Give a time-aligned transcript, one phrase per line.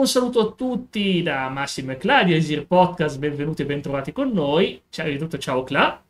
[0.00, 4.32] Un saluto a tutti da Massimo e Cla di Esir Podcast, benvenuti e bentrovati con
[4.32, 4.80] noi.
[4.88, 6.02] Ciao di tutto, ciao Cla.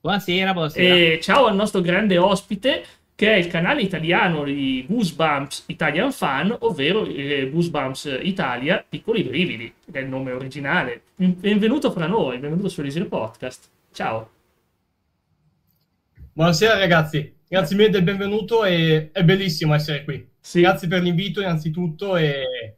[0.00, 0.94] Buonasera, buonasera.
[0.94, 2.82] E ciao al nostro grande ospite
[3.14, 9.74] che è il canale italiano di Goosebumps Italian Fan, ovvero eh, Goosebumps Italia Piccoli Brividi,
[9.92, 11.02] che è il nome originale.
[11.16, 13.68] Benvenuto fra noi, benvenuto su Easy Podcast.
[13.92, 14.30] Ciao.
[16.32, 20.29] Buonasera ragazzi, grazie mille del benvenuto e è bellissimo essere qui.
[20.40, 20.60] Sì.
[20.62, 22.74] Grazie per l'invito innanzitutto e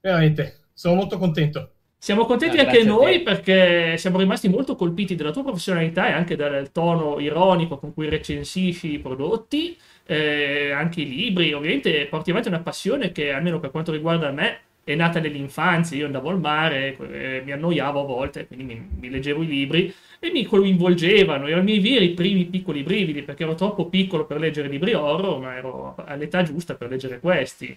[0.00, 1.70] veramente sono molto contento.
[2.04, 6.36] Siamo contenti no, anche noi perché siamo rimasti molto colpiti dalla tua professionalità e anche
[6.36, 11.54] dal tono ironico con cui recensisci i prodotti, eh, anche i libri.
[11.54, 15.96] Ovviamente porti avanti una passione che, almeno per quanto riguarda me, è nata nell'infanzia.
[15.96, 19.94] Io andavo al mare, eh, mi annoiavo a volte, quindi mi, mi, leggevo i libri
[20.20, 21.46] e mi coinvolgevano.
[21.46, 25.40] Erano i miei veri primi piccoli brividi perché ero troppo piccolo per leggere libri horror,
[25.40, 27.76] ma ero all'età giusta per leggere questi.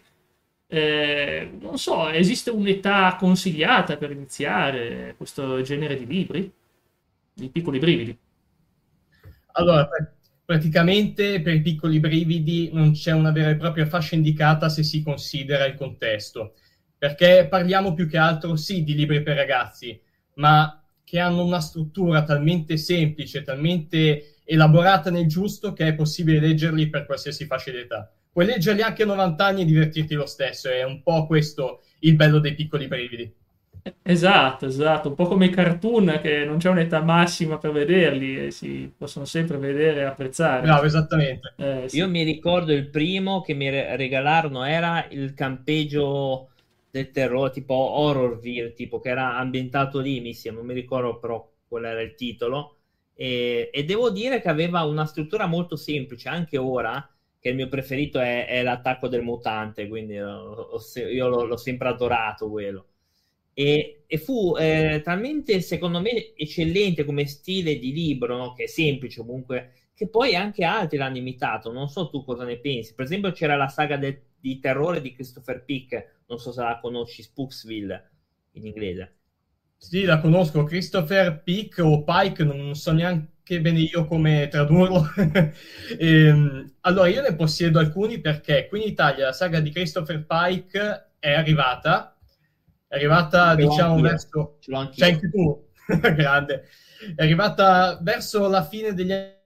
[0.69, 6.51] Eh, non so, esiste un'età consigliata per iniziare questo genere di libri?
[7.33, 8.17] Di piccoli brividi?
[9.53, 9.87] Allora,
[10.47, 15.03] praticamente per i piccoli brividi non c'è una vera e propria fascia indicata se si
[15.03, 16.53] considera il contesto,
[16.97, 19.99] perché parliamo più che altro sì di libri per ragazzi,
[20.35, 26.89] ma che hanno una struttura talmente semplice, talmente elaborata nel giusto che è possibile leggerli
[26.89, 30.69] per qualsiasi fascia d'età puoi leggerli anche a 90 anni e divertirti lo stesso.
[30.69, 33.33] È un po' questo il bello dei piccoli brividi.
[34.03, 38.51] Esatto, esatto, un po' come i cartoon che non c'è un'età massima per vederli e
[38.51, 40.61] si possono sempre vedere e apprezzare.
[40.61, 41.55] Bravo, esattamente.
[41.57, 41.97] Eh, sì.
[41.97, 46.49] Io mi ricordo il primo che mi regalarono era il campeggio
[46.89, 51.49] del terrore, tipo Horrorville, tipo che era ambientato lì, mi sembra, non mi ricordo però
[51.67, 52.77] qual era il titolo.
[53.15, 57.67] E, e devo dire che aveva una struttura molto semplice, anche ora che il mio
[57.67, 60.79] preferito è, è l'attacco del mutante, quindi ho, ho,
[61.11, 62.87] io l'ho, l'ho, sempre adorato quello.
[63.53, 68.53] E, e fu eh, talmente, secondo me, eccellente come stile di libro, no?
[68.53, 71.71] che è semplice comunque, che poi anche altri l'hanno imitato.
[71.71, 72.93] Non so tu cosa ne pensi.
[72.93, 76.79] Per esempio, c'era la saga de- di terrore di Christopher Pick, non so se la
[76.79, 78.11] conosci, Spooksville
[78.51, 79.15] in inglese.
[79.77, 85.07] Sì, la conosco, Christopher Pick o Pike, non so neanche che bene io come tradurlo.
[85.97, 91.11] ehm, allora, io ne possiedo alcuni perché qui in Italia la saga di Christopher Pike
[91.17, 92.17] è arrivata,
[92.87, 94.09] è arrivata diciamo anch'io.
[94.09, 94.57] verso...
[94.59, 95.65] Ce l'ho C'è anche tu,
[96.13, 96.65] grande.
[97.15, 99.36] È arrivata verso la fine degli anni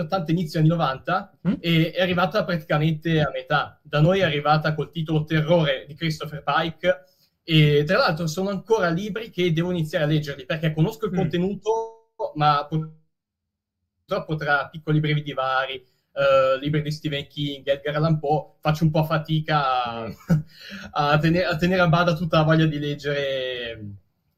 [0.00, 1.52] 80, inizio anni 90 mm?
[1.60, 3.80] e è arrivata praticamente a metà.
[3.82, 7.04] Da noi è arrivata col titolo Terrore di Christopher Pike
[7.42, 11.16] e tra l'altro sono ancora libri che devo iniziare a leggerli perché conosco il mm.
[11.16, 18.52] contenuto ma purtroppo tra piccoli brevidi vari, Uh, libri di Stephen King, Edgar Allan Poe,
[18.60, 20.14] faccio un po' fatica a,
[21.10, 23.80] a, tenere, a, tenere, a bada tutta la voglia di leggere,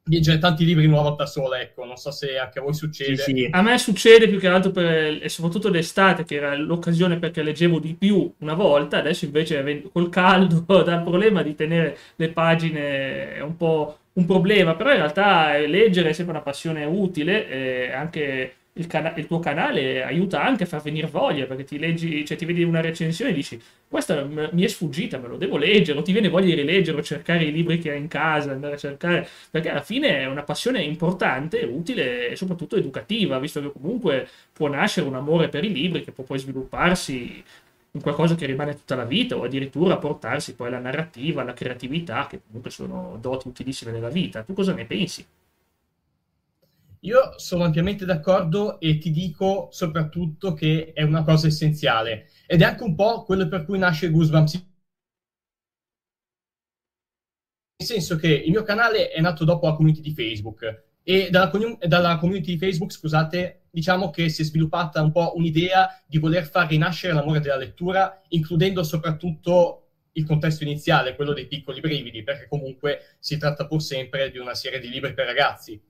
[0.08, 1.60] leggere tanti libri in una volta sola.
[1.60, 3.16] Ecco, non so se anche a voi succede.
[3.16, 3.48] Sì, sì.
[3.50, 7.78] A me succede più che altro per, e soprattutto l'estate, che era l'occasione perché leggevo
[7.78, 8.98] di più una volta.
[8.98, 14.74] Adesso invece col caldo dà il problema di tenere le pagine un po' un problema,
[14.74, 19.38] però in realtà leggere è sempre una passione utile, eh, anche il, cana- il, tuo
[19.38, 23.30] canale aiuta anche a far venire voglia, perché ti leggi, cioè ti vedi una recensione
[23.30, 26.46] e dici questa m- mi è sfuggita, me lo devo leggere, o ti viene voglia
[26.46, 29.82] di rileggere o cercare i libri che hai in casa, andare a cercare, perché alla
[29.82, 35.14] fine è una passione importante, utile e soprattutto educativa, visto che comunque può nascere un
[35.14, 37.42] amore per i libri che può poi svilupparsi
[37.92, 42.26] un qualcosa che rimane tutta la vita o addirittura portarsi poi alla narrativa, alla creatività,
[42.26, 44.42] che comunque sono doti utilissime nella vita.
[44.42, 45.24] Tu cosa ne pensi?
[47.06, 52.64] Io sono ampiamente d'accordo e ti dico soprattutto che è una cosa essenziale ed è
[52.64, 54.54] anche un po' quello per cui nasce Goosebumps.
[57.78, 61.52] Nel senso che il mio canale è nato dopo la community di Facebook e dalla,
[61.86, 66.44] dalla community di Facebook, scusate, diciamo che si è sviluppata un po' un'idea di voler
[66.44, 72.48] far rinascere l'amore della lettura, includendo soprattutto il contesto iniziale, quello dei piccoli brividi, perché
[72.48, 75.80] comunque si tratta pur sempre di una serie di libri per ragazzi.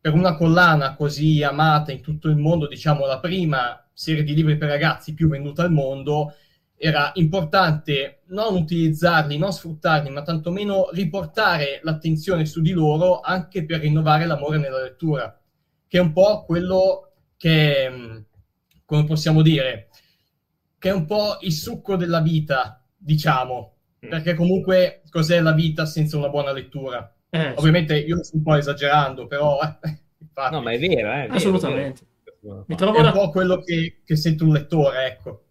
[0.00, 4.56] Per una collana così amata in tutto il mondo, diciamo la prima serie di libri
[4.56, 6.34] per ragazzi più venduta al mondo,
[6.76, 13.80] era importante non utilizzarli, non sfruttarli, ma tantomeno riportare l'attenzione su di loro anche per
[13.80, 15.34] rinnovare l'amore nella lettura
[15.90, 18.18] che è un po' quello che, mm,
[18.84, 19.88] come possiamo dire,
[20.78, 23.74] che è un po' il succo della vita, diciamo,
[24.06, 24.08] mm.
[24.08, 27.12] perché comunque cos'è la vita senza una buona lettura?
[27.30, 29.58] Eh, Ovviamente io sto un po' esagerando, però...
[29.60, 32.02] Eh, infatti, no, ma è vero, eh, è Assolutamente.
[32.40, 32.64] Vero.
[32.66, 35.44] Mi trovo è un po' quello che, che sente un lettore, ecco.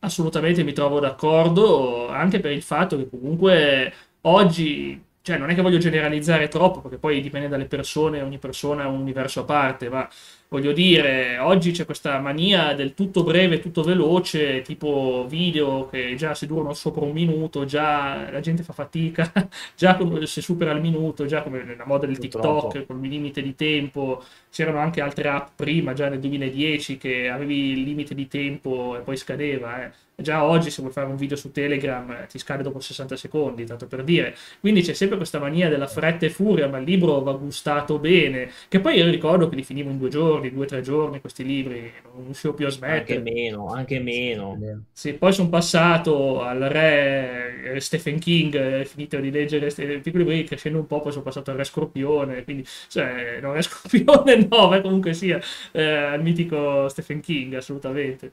[0.00, 3.92] Assolutamente mi trovo d'accordo, anche per il fatto che comunque
[4.22, 8.84] oggi, cioè non è che voglio generalizzare troppo, perché poi dipende dalle persone, ogni persona
[8.84, 10.08] è un universo a parte, ma
[10.48, 16.34] voglio dire, oggi c'è questa mania del tutto breve, tutto veloce, tipo video che già
[16.34, 19.30] se durano sopra un minuto, già la gente fa fatica,
[19.76, 22.18] già se supera il minuto, già come nella moda del.
[22.18, 24.22] TikTok, con il limite di tempo,
[24.58, 29.02] c'erano anche altre app prima, già nel 2010, che avevi il limite di tempo e
[29.02, 29.92] poi scadeva, eh.
[30.20, 33.64] Già oggi se vuoi fare un video su Telegram eh, ti scade dopo 60 secondi,
[33.64, 34.34] tanto per dire.
[34.58, 38.50] Quindi c'è sempre questa mania della fretta e furia, ma il libro va gustato bene.
[38.68, 41.44] Che poi io ricordo che li finivo in due giorni, due o tre giorni questi
[41.44, 43.20] libri, non riuscivo più a Anche smettere.
[43.20, 44.64] meno, anche meno.
[44.92, 50.24] Sì, poi sono passato al re eh, Stephen King, eh, finito di leggere questi piccoli
[50.24, 54.47] libri, crescendo un po', poi sono passato al re Scorpione, quindi, cioè, no, re Scorpione
[54.50, 55.40] no, ma comunque sia,
[55.72, 58.32] eh, al mitico Stephen King, assolutamente.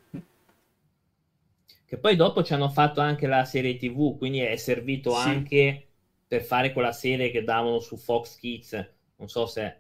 [1.86, 5.30] Che poi dopo ci hanno fatto anche la serie TV, quindi è servito Sì.
[5.30, 5.88] anche
[6.28, 8.74] per fare quella serie che davano su Fox Kids,
[9.18, 9.80] non so se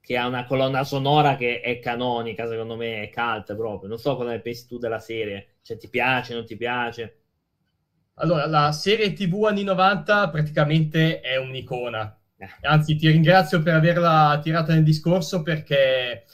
[0.00, 3.88] che ha una colonna sonora che è canonica, secondo me è cult proprio.
[3.88, 7.18] Non so cosa ne pensi tu della serie, cioè ti piace, non ti piace?
[8.14, 12.18] Allora, la serie TV anni 90 praticamente è un'icona.
[12.38, 12.48] Eh.
[12.62, 16.24] Anzi, ti ringrazio per averla tirata nel discorso perché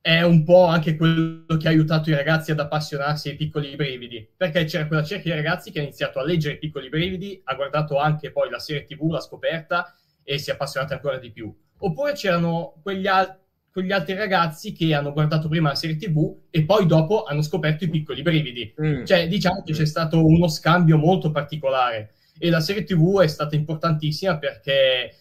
[0.00, 4.28] è un po' anche quello che ha aiutato i ragazzi ad appassionarsi ai piccoli brividi.
[4.36, 7.54] Perché c'era quella cerchia di ragazzi che ha iniziato a leggere i piccoli brividi, ha
[7.54, 11.50] guardato anche poi la serie TV, l'ha scoperta e si è appassionato ancora di più.
[11.78, 13.38] Oppure c'erano quegli, al-
[13.70, 17.84] quegli altri ragazzi che hanno guardato prima la serie TV e poi dopo hanno scoperto
[17.84, 18.74] i piccoli brividi.
[18.82, 19.04] Mm.
[19.06, 23.56] Cioè, diciamo che c'è stato uno scambio molto particolare e la serie TV è stata
[23.56, 25.14] importantissima perché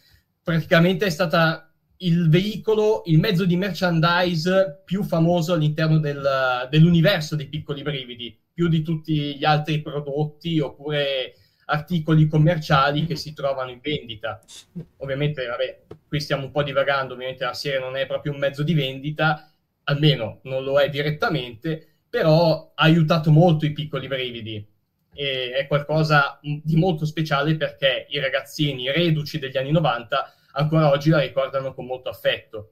[0.43, 7.47] praticamente è stata il veicolo, il mezzo di merchandise più famoso all'interno del- dell'universo dei
[7.47, 11.33] piccoli brividi, più di tutti gli altri prodotti oppure
[11.65, 14.41] articoli commerciali che si trovano in vendita.
[14.97, 18.63] Ovviamente, vabbè, qui stiamo un po' divagando, ovviamente la serie non è proprio un mezzo
[18.63, 19.49] di vendita,
[19.85, 24.72] almeno non lo è direttamente, però ha aiutato molto i piccoli brividi
[25.21, 31.19] è qualcosa di molto speciale perché i ragazzini reduci degli anni 90 ancora oggi la
[31.19, 32.69] ricordano con molto affetto.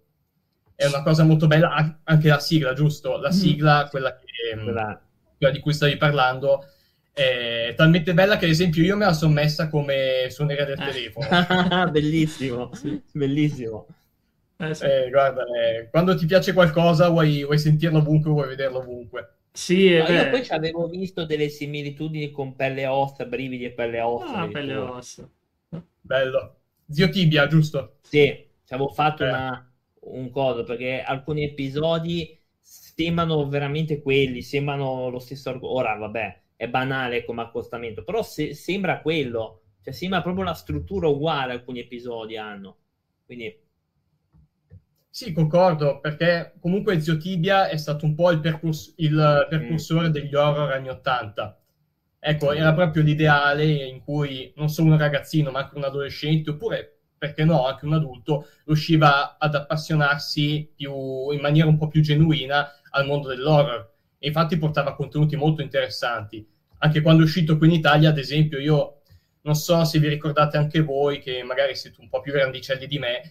[0.75, 3.17] È una cosa molto bella, an- anche la sigla, giusto?
[3.17, 3.31] La Mm.
[3.31, 5.01] sigla, quella, che, mm, Quella-
[5.37, 6.65] quella di cui stavi parlando,
[7.13, 10.85] è talmente bella che, ad esempio, io me la sono messa come suoneria del Eh.
[10.91, 11.27] telefono.
[11.91, 12.71] bellissimo,
[13.11, 13.87] bellissimo.
[14.57, 14.85] Eh, sì.
[14.85, 19.29] Eh, guarda, eh, quando ti piace qualcosa vuoi, vuoi sentirlo ovunque, vuoi vederlo ovunque.
[19.53, 23.71] Sì, No, io poi ci avevo visto delle similitudini con pelle e ossa, brividi e
[23.71, 24.39] pelle e ossa.
[24.41, 25.29] Ah, pelle e ossa.
[26.01, 26.61] Bello.
[26.89, 27.97] Zio Tibia, giusto?
[28.01, 29.27] Sì, ci avevo fatto Eh.
[29.29, 29.71] una-
[30.03, 35.79] un coso perché alcuni episodi sembrano veramente quelli, sembrano lo stesso argomento.
[35.79, 41.07] Ora, vabbè, è banale come accostamento, però se- sembra quello, cioè sembra proprio la struttura
[41.07, 42.77] uguale alcuni episodi hanno.
[43.25, 43.55] Quindi
[45.13, 50.33] Sì, concordo, perché comunque Zio Tibia è stato un po' il, percurs- il percursore degli
[50.33, 51.59] horror anni 80.
[52.17, 56.99] Ecco, era proprio l'ideale in cui non solo un ragazzino, ma anche un adolescente, oppure,
[57.17, 62.69] perché no, anche un adulto, riusciva ad appassionarsi più, in maniera un po' più genuina
[62.91, 63.91] al mondo dell'horror.
[64.17, 66.47] E infatti portava contenuti molto interessanti.
[66.79, 69.01] Anche quando è uscito qui in Italia, ad esempio, io
[69.41, 72.97] non so se vi ricordate anche voi, che magari siete un po' più grandicelli di
[72.99, 73.21] me,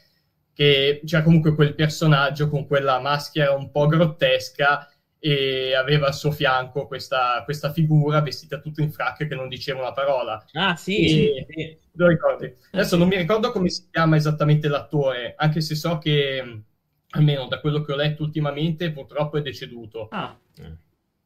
[0.53, 4.89] che c'era comunque quel personaggio con quella maschera un po' grottesca
[5.19, 9.81] e aveva al suo fianco questa, questa figura vestita tutta in frac che non diceva
[9.81, 10.43] una parola.
[10.53, 11.47] Ah, sì, Sì.
[11.49, 11.79] sì.
[11.93, 12.55] Lo ricordi?
[12.71, 12.99] Adesso sì.
[12.99, 16.63] non mi ricordo come si chiama esattamente l'attore, anche se so che,
[17.11, 20.09] almeno da quello che ho letto ultimamente, purtroppo è deceduto.
[20.11, 20.39] Ah,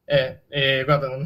[0.07, 1.25] Eh, eh, guarda, non-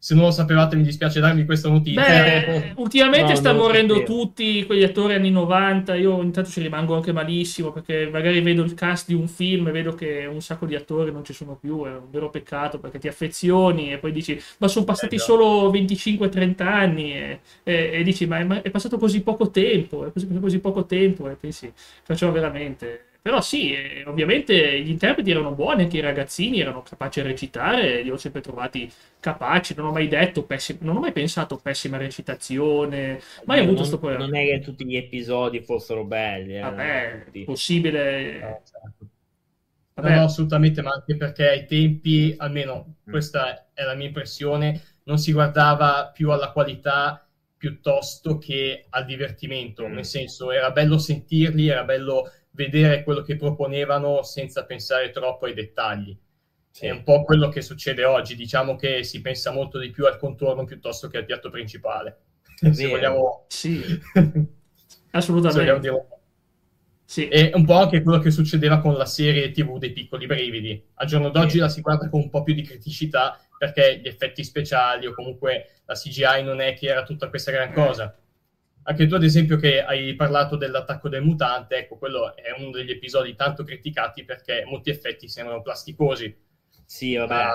[0.00, 2.02] se non lo sapevate mi dispiace darvi questa notizia.
[2.02, 5.94] Beh, ultimamente No, lo morendo tutti quegli attori anni 90.
[5.96, 9.72] Io intanto ci rimango anche malissimo perché magari vedo il cast di un film e
[9.72, 11.84] vedo che un sacco di attori non ci sono più.
[11.84, 15.70] È un vero peccato perché ti affezioni e poi dici, ma sono passati Eh, solo
[15.70, 20.06] 25-30 anni e, e- e dici, ma è, ma è passato così poco tempo.
[20.06, 21.70] È passato così poco tempo e pensi,
[22.02, 23.04] facciamo veramente.
[23.22, 28.02] Però sì, eh, ovviamente gli interpreti erano buoni, anche i ragazzini erano capaci a recitare,
[28.02, 31.98] li ho sempre trovati capaci, non ho mai detto pessima, non ho mai pensato pessima
[31.98, 34.24] recitazione, mai Io avuto non, sto problema.
[34.24, 36.56] non è che tutti gli episodi fossero belli.
[36.56, 37.44] eh, Vabbè, tutti.
[37.44, 38.38] possibile.
[38.40, 39.06] No, certo.
[39.94, 43.10] Vabbè, No, no, assolutamente, ma anche perché ai tempi, almeno Mm.
[43.10, 49.86] questa è la mia impressione, non si guardava più alla qualità piuttosto che al divertimento,
[49.86, 49.92] Mm.
[49.94, 55.54] nel senso era bello sentirli, era bello vedere quello che proponevano senza pensare troppo ai
[55.54, 56.16] dettagli.
[56.70, 56.86] Sì.
[56.86, 60.18] È un po' quello che succede oggi, diciamo che si pensa molto di più al
[60.18, 62.18] contorno piuttosto che al piatto principale.
[62.70, 63.46] Se vogliamo...
[63.48, 63.82] Sì,
[65.10, 65.88] assolutamente.
[65.88, 66.18] Se
[67.10, 67.26] sì.
[67.26, 70.80] È un po' anche quello che succedeva con la serie TV dei piccoli brividi.
[70.94, 71.58] Al giorno d'oggi sì.
[71.58, 75.80] la si guarda con un po' più di criticità perché gli effetti speciali o comunque
[75.86, 78.16] la CGI non è che era tutta questa gran cosa.
[78.82, 82.90] Anche tu, ad esempio, che hai parlato dell'attacco del mutante, ecco, quello è uno degli
[82.90, 86.34] episodi tanto criticati perché molti effetti sembrano plasticosi.
[86.84, 87.34] Sì, vabbè.
[87.34, 87.52] Ma,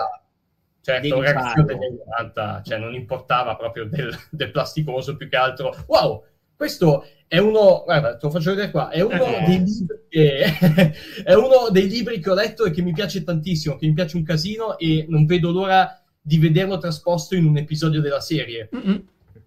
[0.81, 5.75] certo, reazione degli 90, cioè non importava proprio del, del plasticoso, più che altro.
[5.87, 6.23] Wow!
[6.55, 9.43] Questo è uno, guarda, te lo faccio vedere qua, è uno, eh.
[9.45, 10.43] dei libri che,
[11.25, 14.15] è uno dei libri che ho letto e che mi piace tantissimo, che mi piace
[14.15, 18.69] un casino e non vedo l'ora di vederlo trasposto in un episodio della serie.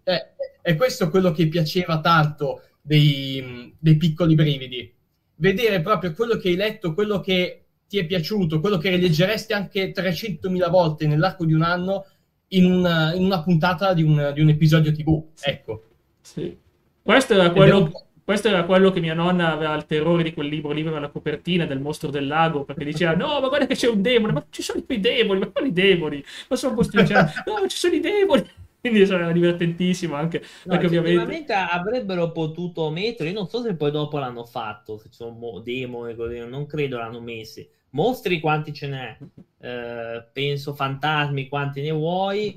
[0.05, 0.27] Eh,
[0.61, 4.93] è questo quello che piaceva tanto dei, dei piccoli brividi.
[5.37, 9.93] Vedere proprio quello che hai letto, quello che ti è piaciuto, quello che rileggeresti anche
[9.93, 12.07] 300.000 volte nell'arco di un anno
[12.49, 15.23] in una, in una puntata di un, di un, episodio TV.
[15.41, 15.85] Ecco.
[16.21, 16.57] Sì.
[17.03, 20.73] Questo era, quello, questo era quello che mia nonna aveva il terrore di quel libro
[20.73, 23.89] lì, aveva la copertina del mostro del lago, perché diceva no, ma guarda che c'è
[23.89, 26.23] un demone, ma ci sono i demoni, ma quali demoni?
[26.49, 28.47] Ma sono posti, diceva, no, ci sono i demoni.
[28.81, 31.53] Quindi era divertentissimo anche, no, anche ovviamente.
[31.53, 36.15] avrebbero potuto mettere, io non so se poi dopo l'hanno fatto, se ci sono demoni,
[36.15, 37.69] così, non credo l'hanno messi.
[37.91, 39.19] Mostri quanti ce n'è?
[39.61, 42.57] Eh, penso fantasmi quanti ne vuoi,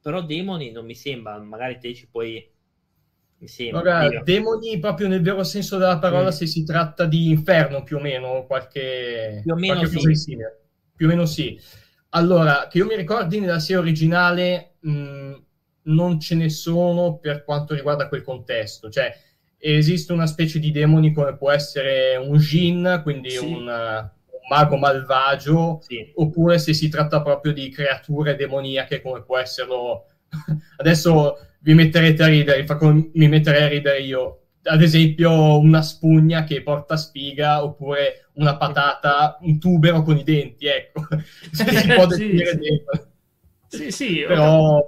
[0.00, 2.50] però demoni non mi sembra, magari te ci puoi
[3.44, 6.32] sì, Vabbè, demoni proprio nel vero senso della parola mm.
[6.32, 9.96] se si tratta di inferno più o meno, qualche, più o meno qualche sì.
[9.96, 10.60] cosa di simile.
[10.94, 11.60] Più o meno sì.
[12.10, 15.34] Allora, che io mi ricordi nella serie originale mh,
[15.84, 19.12] non ce ne sono per quanto riguarda quel contesto, cioè
[19.58, 23.44] esiste una specie di demoni come può essere un Jin, quindi sì.
[23.44, 24.10] un, un,
[24.48, 26.10] mago malvagio, sì.
[26.16, 30.06] oppure se si tratta proprio di creature demoniache come può esserlo...
[30.78, 32.66] Adesso vi metterete a ridere,
[33.14, 34.38] mi metterei a ridere io.
[34.64, 40.66] Ad esempio, una spugna che porta sfiga, oppure una patata, un tubero con i denti,
[40.66, 41.06] ecco.
[41.52, 43.11] si può definire sì, dentro.
[43.72, 44.84] Sì, sì, però...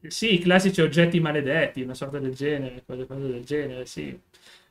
[0.00, 4.18] Sì, i classici oggetti maledetti, una sorta del genere, quelle cose del genere, sì.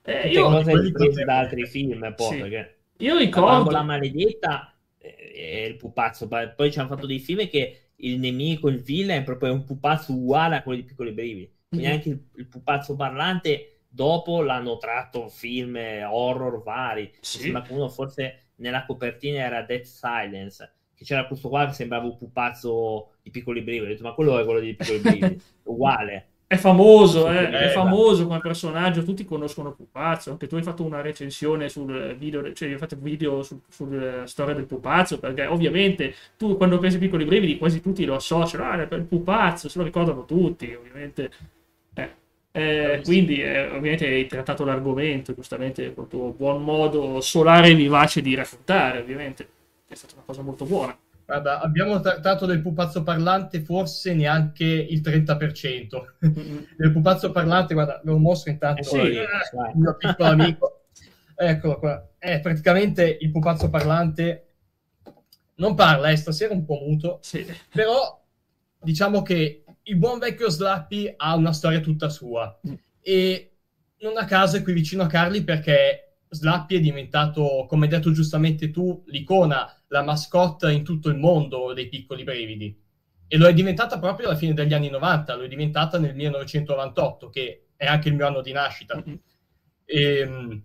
[0.03, 0.43] Eh, io...
[0.43, 2.41] cose riprese da altri film, poi, sì.
[2.41, 2.77] perché...
[2.97, 3.69] Io ricordo...
[3.69, 8.81] La maledetta è il pupazzo, poi ci hanno fatto dei film che il nemico, il
[8.81, 11.53] villain, è proprio un pupazzo uguale a quello di Piccoli Brividi.
[11.69, 11.95] Quindi mm-hmm.
[11.95, 17.13] anche il, il, pupazzo parlante dopo l'hanno tratto film horror vari.
[17.21, 17.43] Sì.
[17.43, 22.05] Sembra che uno forse nella copertina era Death Silence, che c'era questo qua che sembrava
[22.05, 24.01] un pupazzo di Piccoli Brividi.
[24.01, 26.27] ma quello è quello di Piccoli Brividi, uguale.
[26.45, 27.49] È famoso, eh?
[27.49, 32.51] è famoso come personaggio, tutti conoscono Pupazzo, anche tu hai fatto una recensione sul video,
[32.51, 36.97] cioè hai fatto un video su, sulla storia del Pupazzo, perché ovviamente tu quando pensi
[36.97, 41.31] ai piccoli brividi quasi tutti lo associano, ah, il Pupazzo, se lo ricordano tutti, ovviamente.
[41.93, 42.09] Eh.
[42.51, 48.21] Eh, quindi eh, ovviamente hai trattato l'argomento, giustamente col tuo buon modo solare e vivace
[48.21, 49.47] di raccontare, ovviamente,
[49.91, 50.97] è stata una cosa molto buona.
[51.25, 56.01] Guarda, abbiamo trattato del pupazzo parlante forse neanche il 30%.
[56.25, 56.57] Mm-hmm.
[56.77, 58.81] del pupazzo parlante, guarda, ve lo mostro intanto.
[58.81, 59.27] Eh sì, il
[59.75, 60.81] mio piccolo amico.
[61.35, 62.09] Eccolo qua.
[62.17, 64.45] È praticamente il pupazzo parlante
[65.55, 67.45] non parla, è stasera un po' muto, sì.
[67.71, 68.19] però
[68.81, 72.73] diciamo che il buon vecchio Slappy ha una storia tutta sua mm.
[72.99, 73.51] e
[73.99, 78.11] non a caso è qui vicino a Carli perché Slappy è diventato, come hai detto
[78.11, 82.79] giustamente tu, l'icona la mascotte in tutto il mondo dei piccoli brividi.
[83.27, 87.29] E lo è diventata proprio alla fine degli anni 90, lo è diventata nel 1998,
[87.29, 88.95] che è anche il mio anno di nascita.
[88.95, 89.15] Mm-hmm.
[89.83, 90.63] E, ehm,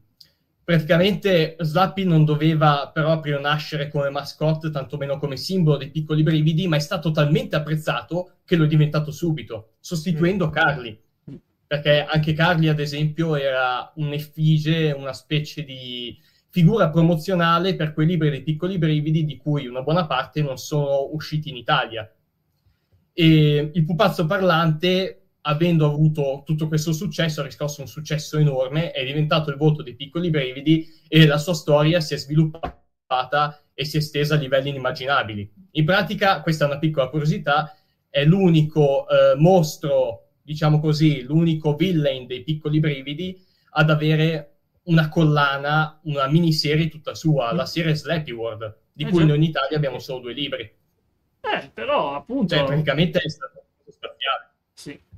[0.62, 6.76] praticamente Slappy non doveva proprio nascere come mascotte, tantomeno come simbolo dei piccoli brividi, ma
[6.76, 10.50] è stato talmente apprezzato che lo è diventato subito, sostituendo mm.
[10.52, 11.04] Carly.
[11.66, 16.16] Perché anche Carly, ad esempio, era un'effigie, una specie di
[16.56, 21.08] figura promozionale per quei libri dei piccoli brividi di cui una buona parte non sono
[21.12, 22.10] usciti in Italia.
[23.12, 29.04] E il pupazzo parlante, avendo avuto tutto questo successo, ha riscosso un successo enorme, è
[29.04, 33.96] diventato il volto dei piccoli brividi e la sua storia si è sviluppata e si
[33.96, 35.52] è estesa a livelli inimmaginabili.
[35.72, 37.76] In pratica, questa è una piccola curiosità,
[38.08, 43.36] è l'unico eh, mostro, diciamo così, l'unico villain dei piccoli brividi
[43.70, 44.52] ad avere
[44.84, 49.24] una collana, una miniserie tutta sua, la serie Slappy World, di eh, cui già.
[49.26, 50.62] noi in Italia abbiamo solo due libri.
[50.62, 52.54] Eh, però appunto...
[52.54, 53.55] Cioè, praticamente è stato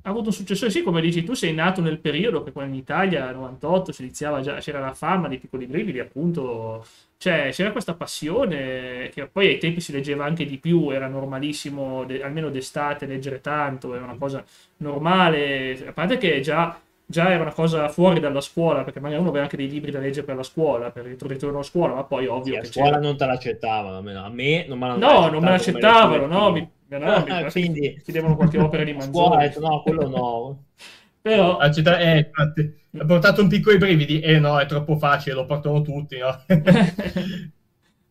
[0.09, 3.25] avuto un successore, sì, come dici tu, sei nato nel periodo che qua in Italia,
[3.25, 6.85] nel 98, si iniziava già, c'era la fama dei piccoli brividi, appunto,
[7.17, 12.03] cioè c'era questa passione che poi ai tempi si leggeva anche di più, era normalissimo,
[12.05, 14.43] de- almeno d'estate, leggere tanto, era una cosa
[14.77, 16.79] normale, a parte che già
[17.11, 19.97] già era una cosa fuori dalla scuola, perché magari uno aveva anche dei libri da
[19.99, 22.97] leggere per la scuola, per il ritorno a scuola, ma poi ovvio Sì, a scuola
[22.97, 26.67] c'era- non te l'accettavano, a me non me l'hanno No, non me l'accettavano, no, mi,
[26.97, 29.37] mi- Ah, quindi chiedevano qualche opera di Manzoni.
[29.37, 30.65] detto no, quello no.
[31.21, 34.19] Però, Accetta- eh, infatti, ha portato un piccolo i brividi?
[34.21, 36.43] Eh no, è troppo facile, lo portano tutti, no?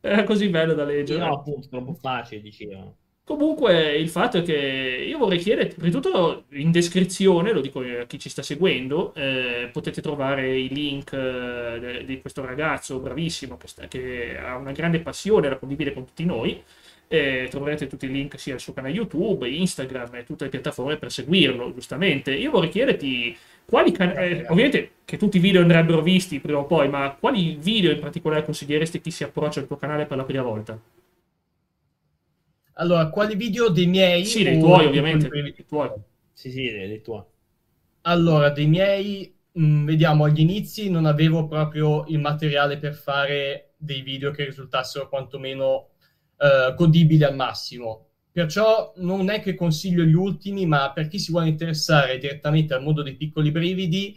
[0.01, 1.21] era così bello da leggere.
[1.21, 2.97] no, appunto, troppo facile, dicevano.
[3.25, 4.55] Comunque, il fatto è che
[5.07, 9.13] io vorrei chiedere, prima di tutto in descrizione, lo dico a chi ci sta seguendo,
[9.15, 14.73] eh, potete trovare i link eh, di questo ragazzo bravissimo che, sta- che ha una
[14.73, 16.63] grande passione, la condivide con tutti noi.
[17.11, 20.99] E troverete tutti i link sia al suo canale YouTube, Instagram e tutte le piattaforme
[20.99, 22.35] per seguirlo, giustamente.
[22.35, 26.67] Io vorrei chiederti quali can- eh, ovviamente che tutti i video andrebbero visti prima o
[26.67, 30.19] poi, ma quali video in particolare consiglieresti a chi si approccia al tuo canale per
[30.19, 30.79] la prima volta?
[32.75, 34.25] Allora, quali video dei miei?
[34.25, 35.91] Sì, dei tuoi, ovviamente, dei tuoi.
[36.33, 37.23] Sì, sì, dei dei tuoi.
[38.03, 44.03] Allora, dei miei, mh, vediamo, agli inizi non avevo proprio il materiale per fare dei
[44.03, 45.91] video che risultassero quantomeno
[46.39, 48.07] eh, godibili al massimo.
[48.31, 52.83] Perciò non è che consiglio gli ultimi, ma per chi si vuole interessare direttamente al
[52.83, 54.15] mondo dei piccoli brividi,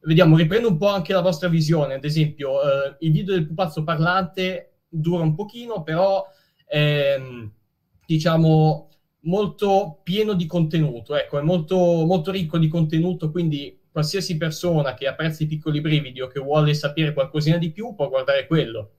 [0.00, 1.94] vediamo, riprendo un po' anche la vostra visione.
[1.94, 6.24] Ad esempio, eh, il video del pupazzo parlante dura un pochino, però
[6.68, 7.52] ehm,
[8.06, 8.88] diciamo
[9.22, 15.06] molto pieno di contenuto, ecco, è molto, molto ricco di contenuto, quindi qualsiasi persona che
[15.06, 18.90] apprezza i piccoli brividi o che vuole sapere qualcosina di più può guardare quello.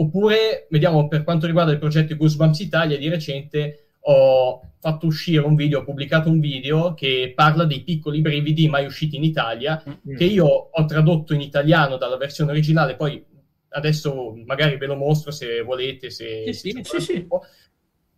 [0.00, 5.54] Oppure, vediamo, per quanto riguarda il progetto Goosebumps Italia, di recente ho fatto uscire un
[5.56, 10.14] video, ho pubblicato un video che parla dei piccoli brividi mai usciti in Italia, Mm.
[10.16, 13.22] che io ho tradotto in italiano dalla versione originale, poi
[13.70, 17.26] adesso magari ve lo mostro se volete, se, Sì, se sì, sì, sì.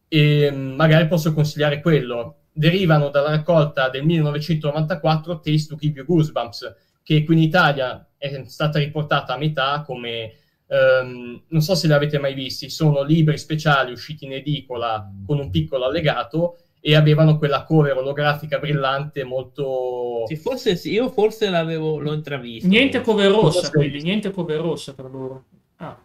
[0.08, 2.37] E mm, magari posso consigliare quello.
[2.52, 8.42] Derivano dalla raccolta del 1994 Taste to Give You Goosebumps, che qui in Italia è
[8.46, 10.34] stata riportata a metà come
[10.71, 15.39] ehm, non so se li avete mai visti, sono libri speciali usciti in edicola con
[15.39, 21.50] un piccolo allegato e avevano quella cover olografica brillante molto Sì, forse sì, io forse
[21.50, 22.69] l'avevo, l'ho intravisto.
[22.69, 25.45] Niente cover rossa, quindi niente cover rossa per loro.
[25.76, 25.99] Ah,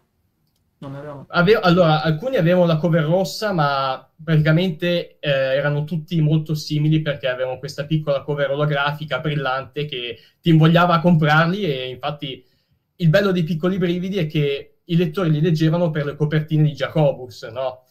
[0.78, 1.24] non avevamo.
[1.28, 7.26] Ave- allora, alcuni avevano la cover rossa, ma praticamente eh, erano tutti molto simili perché
[7.26, 12.44] avevano questa piccola cover olografica brillante che ti invogliava a comprarli e infatti
[12.96, 16.72] il bello dei piccoli brividi è che i lettori li leggevano per le copertine di
[16.72, 17.84] Jacobus, no?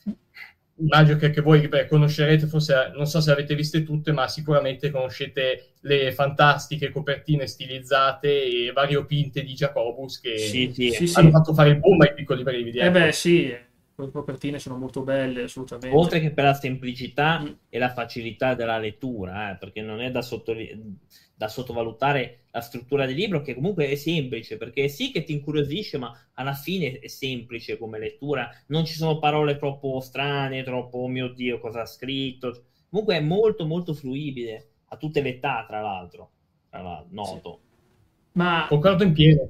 [0.78, 4.91] Immagino che, che voi beh, conoscerete, forse non so se avete viste tutte, ma sicuramente
[4.91, 8.28] conoscete le fantastiche copertine stilizzate
[8.68, 10.91] e variopinte di Jacobus che Sì, sì.
[10.91, 11.18] Sì, sì.
[11.20, 12.80] hanno fatto fare il boom ai piccoli brividi.
[12.80, 12.91] Eh ecco.
[13.00, 13.56] beh, sì,
[13.96, 15.96] quelle copertine sono molto belle, assolutamente.
[15.96, 17.48] Oltre che per la semplicità Mm.
[17.70, 20.98] e la facilità della lettura, eh, perché non è da, sottoli-
[21.36, 25.98] da sottovalutare la struttura del libro, che comunque è semplice, perché sì che ti incuriosisce,
[25.98, 31.08] ma alla fine è semplice come lettura, non ci sono parole troppo strane, troppo, oh
[31.08, 32.63] mio Dio, cosa ha scritto.
[32.89, 36.32] Comunque è molto, molto fruibile, a tutte le età, tra l'altro,
[36.69, 37.60] tra l'altro, noto.
[38.34, 39.50] Ma Concordo in pieno.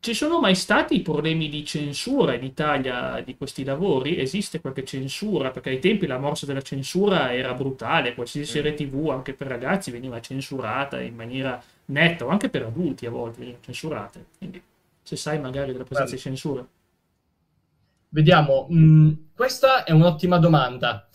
[0.00, 4.18] Ci sono mai stati problemi di censura in Italia di questi lavori?
[4.18, 5.50] Esiste qualche censura?
[5.50, 8.52] Perché ai tempi la morsa della censura era brutale, qualsiasi Mm.
[8.52, 13.10] serie TV, anche per ragazzi, veniva censurata in maniera netta, o anche per adulti a
[13.10, 14.26] volte venivano censurate.
[14.38, 14.62] Quindi,
[15.02, 16.66] se sai magari della presenza di censura.
[18.12, 21.08] Vediamo, mh, questa è un'ottima domanda.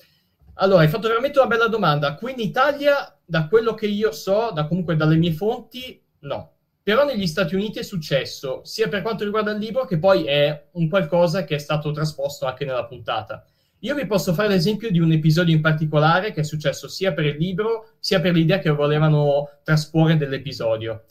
[0.55, 2.15] Allora, hai fatto veramente una bella domanda.
[2.15, 6.51] Qui in Italia, da quello che io so, da comunque dalle mie fonti, no.
[6.85, 10.67] Però negli Stati Uniti è successo, sia per quanto riguarda il libro, che poi è
[10.73, 13.43] un qualcosa che è stato trasposto anche nella puntata.
[13.79, 17.25] Io vi posso fare l'esempio di un episodio in particolare che è successo sia per
[17.25, 21.05] il libro, sia per l'idea che volevano trasporre dell'episodio.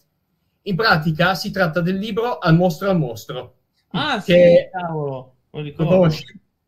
[0.63, 3.57] In pratica si tratta del libro Al mostro al mostro.
[3.89, 6.15] Ah, sì, Che- cavolo, non Lo ricordo.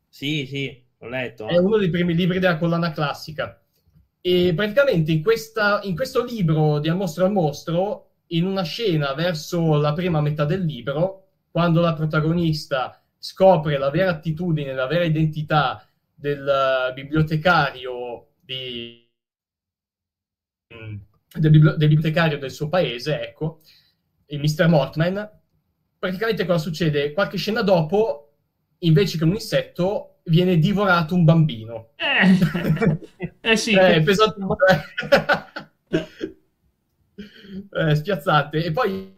[0.08, 1.46] Sì, sì, l'ho letto.
[1.46, 3.56] È uno dei primi libri della collana classica.
[4.20, 9.14] E praticamente in, questa- in questo libro di Al mostro al mostro, in una scena
[9.14, 15.04] verso la prima metà del libro, quando la protagonista scopre la vera attitudine, la vera
[15.04, 19.04] identità del eh, bibliotecario di-
[20.74, 20.96] mm,
[21.34, 23.60] del, bibli- del bibliotecario del suo paese, ecco,
[24.26, 24.68] il Mr.
[24.68, 25.28] Mortman,
[25.98, 27.12] praticamente cosa succede?
[27.12, 28.32] Qualche scena dopo,
[28.78, 31.90] invece che un insetto, viene divorato un bambino.
[31.96, 32.98] Eh,
[33.40, 34.40] eh sì, Eh, è pesante.
[37.76, 38.64] Eh, spiazzante.
[38.64, 39.14] E poi,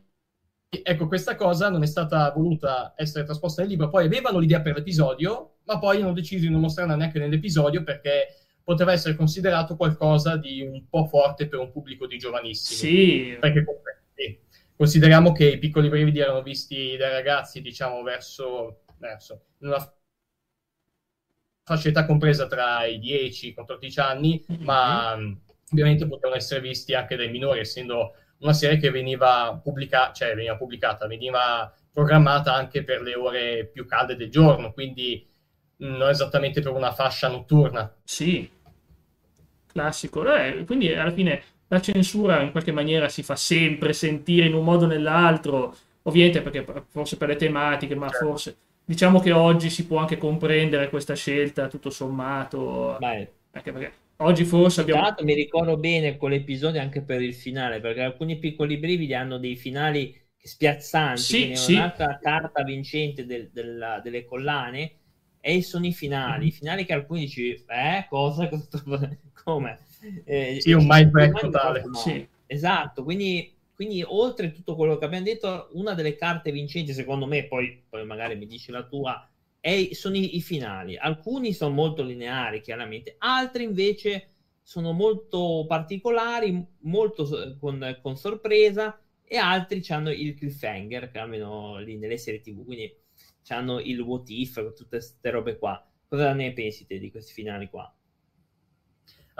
[0.68, 3.88] ecco, questa cosa non è stata voluta essere trasposta nel libro.
[3.88, 8.34] Poi avevano l'idea per l'episodio, ma poi hanno deciso di non mostrarla neanche nell'episodio perché
[8.64, 12.78] poteva essere considerato qualcosa di un po' forte per un pubblico di giovanissimi.
[12.78, 13.36] Sì.
[13.38, 13.64] Perché
[14.12, 14.38] sì,
[14.76, 19.78] consideriamo che i piccoli brividi erano visti dai ragazzi, diciamo, verso, verso una
[21.62, 24.62] fascia età compresa tra i 10 e i 14 anni, mm-hmm.
[24.64, 25.16] ma
[25.70, 30.56] ovviamente potevano essere visti anche dai minori, essendo una serie che veniva, pubblica- cioè, veniva
[30.56, 35.26] pubblicata, veniva programmata anche per le ore più calde del giorno, quindi
[35.78, 37.92] non esattamente per una fascia notturna.
[38.04, 38.48] Sì,
[39.66, 40.24] classico.
[40.34, 44.64] Eh, quindi alla fine la censura in qualche maniera si fa sempre sentire in un
[44.64, 48.26] modo o nell'altro, ovviamente perché forse per le tematiche, ma certo.
[48.26, 52.96] forse diciamo che oggi si può anche comprendere questa scelta tutto sommato.
[52.98, 53.32] Beh.
[53.52, 55.14] Anche perché oggi forse abbiamo...
[55.14, 59.56] Tra mi ricordo bene quell'episodio anche per il finale, perché alcuni piccoli brividi hanno dei
[59.56, 61.74] finali spiazzanti, sì, sì.
[61.74, 64.92] un'altra carta vincente del, della, delle collane
[65.40, 68.48] e sono i finali, i finali che alcuni dici, eh, cosa?
[69.44, 69.78] Come?
[70.24, 71.82] Eh, sì, un mind break totale.
[71.84, 71.94] No.
[71.94, 72.26] Sì.
[72.46, 77.44] Esatto, quindi, quindi oltre tutto quello che abbiamo detto, una delle carte vincenti, secondo me,
[77.44, 79.28] poi, poi magari mi dici la tua,
[79.68, 80.96] è, sono i, i, finali.
[80.96, 84.30] Alcuni sono molto lineari, chiaramente, altri invece
[84.62, 91.96] sono molto particolari, molto con, con sorpresa, e altri hanno il cliffhanger, che almeno lì
[91.96, 92.94] nelle serie TV, quindi
[93.48, 95.82] hanno il what if, tutte queste robe qua.
[96.06, 97.92] Cosa ne pensi te di questi finali qua?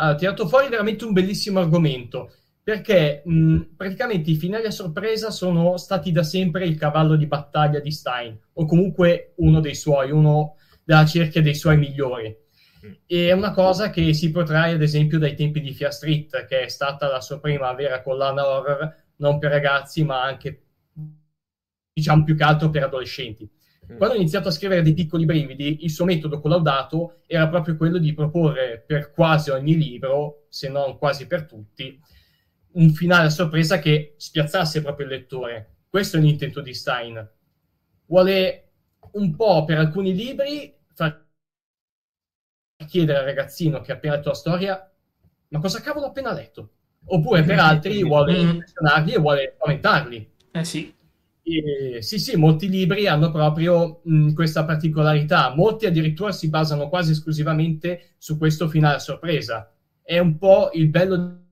[0.00, 2.32] ha tirato fuori veramente un bellissimo argomento
[2.68, 7.81] perché mh, praticamente i finali a sorpresa sono stati da sempre il cavallo di battaglia
[7.81, 12.28] di Stein, o comunque uno dei suoi, uno della cerchia dei suoi migliori.
[12.87, 12.92] Mm.
[13.07, 16.64] E è una cosa che si protrae ad esempio dai tempi di Fear Street, che
[16.64, 20.64] è stata la sua prima vera collana horror, non per ragazzi, ma anche,
[21.94, 23.50] diciamo, più che altro per adolescenti.
[23.90, 23.96] Mm.
[23.96, 27.96] Quando ha iniziato a scrivere dei piccoli brividi, il suo metodo collaudato era proprio quello
[27.96, 31.98] di proporre per quasi ogni libro, se non quasi per tutti,
[32.72, 35.76] un finale a sorpresa che spiazzasse proprio il lettore.
[35.88, 37.31] Questo è l'intento di Stein.
[38.07, 38.70] Vuole
[39.12, 41.26] un po' per alcuni libri far
[42.87, 44.92] chiedere al ragazzino che ha appena letto la storia
[45.50, 46.70] ma cosa cavolo ha appena letto?
[47.07, 48.48] Oppure per altri vuole mm.
[48.48, 50.31] impressionarli e vuole spaventarli.
[50.52, 50.94] Eh sì.
[51.42, 55.54] E, sì, sì, molti libri hanno proprio mh, questa particolarità.
[55.54, 59.72] Molti addirittura si basano quasi esclusivamente su questo finale a sorpresa.
[60.02, 61.44] È un po' il bello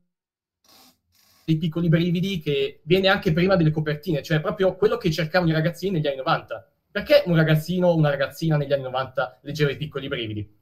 [1.47, 5.55] dei piccoli brividi che viene anche prima delle copertine, cioè proprio quello che cercavano i
[5.55, 6.73] ragazzini negli anni 90.
[6.91, 10.53] Perché un ragazzino o una ragazzina negli anni 90 leggeva i piccoli brividi?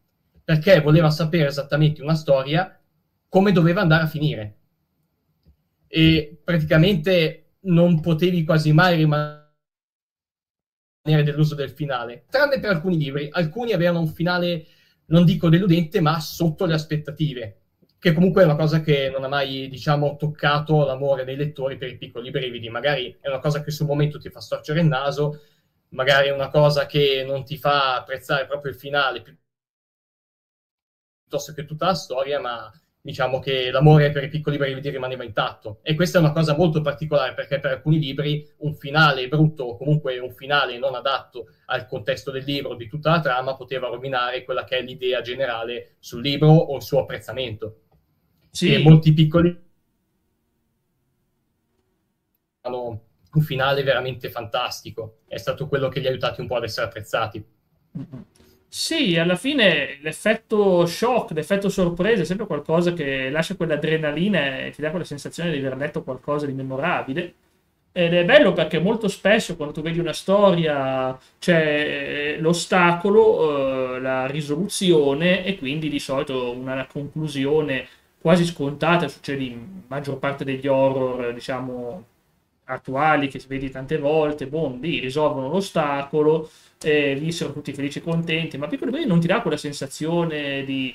[0.44, 2.78] Perché voleva sapere esattamente una storia
[3.30, 4.56] come doveva andare a finire.
[5.88, 9.42] E praticamente non potevi quasi mai rimanere
[11.02, 13.30] dell'uso del finale, tranne per alcuni libri.
[13.32, 14.66] Alcuni avevano un finale,
[15.06, 17.60] non dico deludente, ma sotto le aspettative,
[18.04, 21.88] che comunque è una cosa che non ha mai, diciamo, toccato l'amore dei lettori per
[21.88, 22.68] i piccoli brividi.
[22.68, 25.40] Magari è una cosa che sul momento ti fa storcere il naso,
[25.88, 29.22] magari è una cosa che non ti fa apprezzare proprio il finale
[31.22, 35.78] piuttosto che tutta la storia, ma diciamo che l'amore per i piccoli brividi rimaneva intatto.
[35.82, 39.76] E questa è una cosa molto particolare perché per alcuni libri un finale brutto o
[39.78, 44.44] comunque un finale non adatto al contesto del libro, di tutta la trama, poteva rovinare
[44.44, 47.83] quella che è l'idea generale sul libro o il suo apprezzamento.
[48.54, 48.72] Sì.
[48.72, 49.62] E molti piccoli
[52.60, 53.00] hanno
[53.32, 55.18] un finale veramente fantastico.
[55.26, 57.44] È stato quello che li ha aiutati un po' ad essere apprezzati.
[58.68, 64.80] Sì, alla fine l'effetto shock, l'effetto sorpresa è sempre qualcosa che lascia quell'adrenalina e ti
[64.80, 67.34] dà quella sensazione di aver letto qualcosa di memorabile.
[67.90, 74.26] Ed è bello perché molto spesso quando tu vedi una storia c'è l'ostacolo, eh, la
[74.26, 77.86] risoluzione e quindi di solito una conclusione
[78.24, 82.06] quasi scontata, succede in maggior parte degli horror, diciamo,
[82.64, 86.48] attuali che si vedi tante volte, boh, lì risolvono l'ostacolo,
[86.82, 90.94] eh, vissero tutti felici e contenti, ma Piccolo Brividi non ti dà quella sensazione di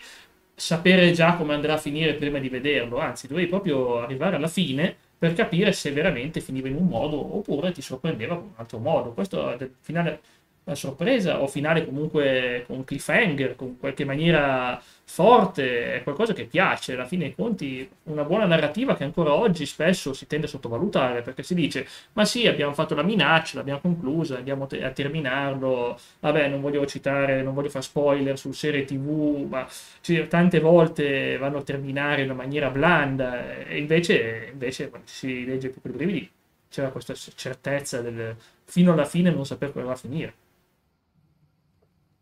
[0.55, 4.95] sapere già come andrà a finire prima di vederlo, anzi dovevi proprio arrivare alla fine
[5.15, 9.13] per capire se veramente finiva in un modo oppure ti sorprendeva con un altro modo.
[9.13, 10.21] Questo finale
[10.69, 16.93] a sorpresa o finale comunque con cliffhanger, con qualche maniera forte, è qualcosa che piace.
[16.93, 21.21] Alla fine dei conti, una buona narrativa che ancora oggi spesso si tende a sottovalutare
[21.21, 25.99] perché si dice: Ma sì, abbiamo fatto la minaccia, l'abbiamo conclusa, andiamo a terminarlo.
[26.19, 29.67] Vabbè, non voglio citare, non voglio fare spoiler sul serie TV, ma
[30.01, 33.65] cioè, tante volte vanno a terminare in una maniera blanda.
[33.65, 36.31] E invece, invece quando si legge più per i brividi,
[36.69, 38.35] c'era questa certezza del
[38.69, 40.33] fino alla fine non sapere come va a finire.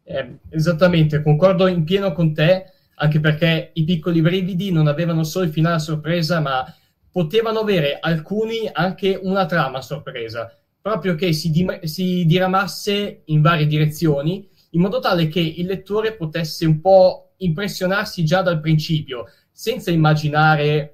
[0.10, 5.44] Eh, esattamente, concordo in pieno con te anche perché i piccoli brividi non avevano solo
[5.46, 6.66] il finale a sorpresa, ma
[7.12, 10.50] potevano avere alcuni anche una trama a sorpresa,
[10.82, 16.16] proprio che si, di- si diramasse in varie direzioni, in modo tale che il lettore
[16.16, 20.94] potesse un po' impressionarsi già dal principio, senza immaginare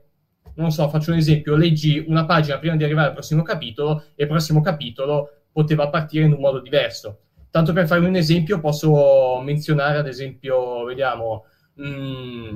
[0.56, 4.24] non so, faccio un esempio, leggi una pagina prima di arrivare al prossimo capitolo e
[4.24, 7.20] il prossimo capitolo poteva partire in un modo diverso.
[7.54, 12.56] Tanto per farvi un esempio, posso menzionare ad esempio, vediamo, mh, mm,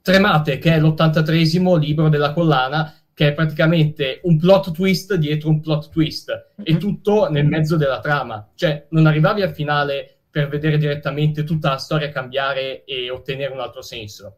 [0.00, 5.60] Tremate, che è l'83esimo libro della collana, che è praticamente un plot twist dietro un
[5.60, 6.78] plot twist, e mhm.
[6.78, 8.48] tutto nel mezzo della trama.
[8.54, 13.58] Cioè, non arrivavi al finale per vedere direttamente tutta la storia cambiare e ottenere un
[13.58, 14.36] altro senso.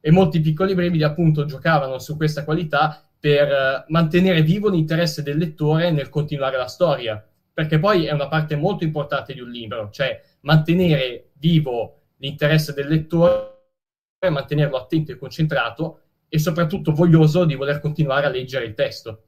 [0.00, 5.38] E molti piccoli brevidi, appunto, giocavano su questa qualità per uh, mantenere vivo l'interesse del
[5.38, 7.20] lettore nel continuare la storia.
[7.54, 12.88] Perché poi è una parte molto importante di un libro, cioè mantenere vivo l'interesse del
[12.88, 13.52] lettore,
[14.28, 19.22] mantenerlo attento e concentrato e soprattutto voglioso di voler continuare a leggere il testo.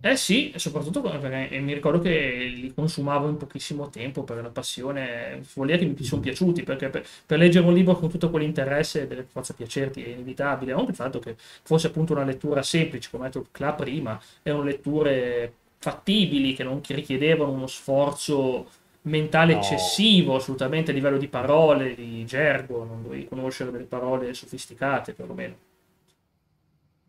[0.00, 5.42] Eh sì, soprattutto perché mi ricordo che li consumavo in pochissimo tempo per la passione,
[5.54, 9.24] vuol che mi sono piaciuti, perché per, per leggere un libro con tutto quell'interesse deve
[9.24, 13.26] forza piacerti, è inevitabile, anche il fatto che fosse appunto una lettura semplice, come ha
[13.28, 18.68] detto Cla prima, erano letture fattibili, che non richiedevano uno sforzo
[19.02, 19.60] mentale no.
[19.60, 25.56] eccessivo assolutamente a livello di parole, di gergo, non dovevi conoscere delle parole sofisticate perlomeno.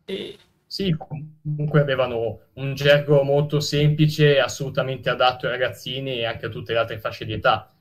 [0.05, 0.37] E...
[0.65, 6.73] Sì, comunque avevano un gergo molto semplice, assolutamente adatto ai ragazzini e anche a tutte
[6.73, 7.73] le altre fasce di età.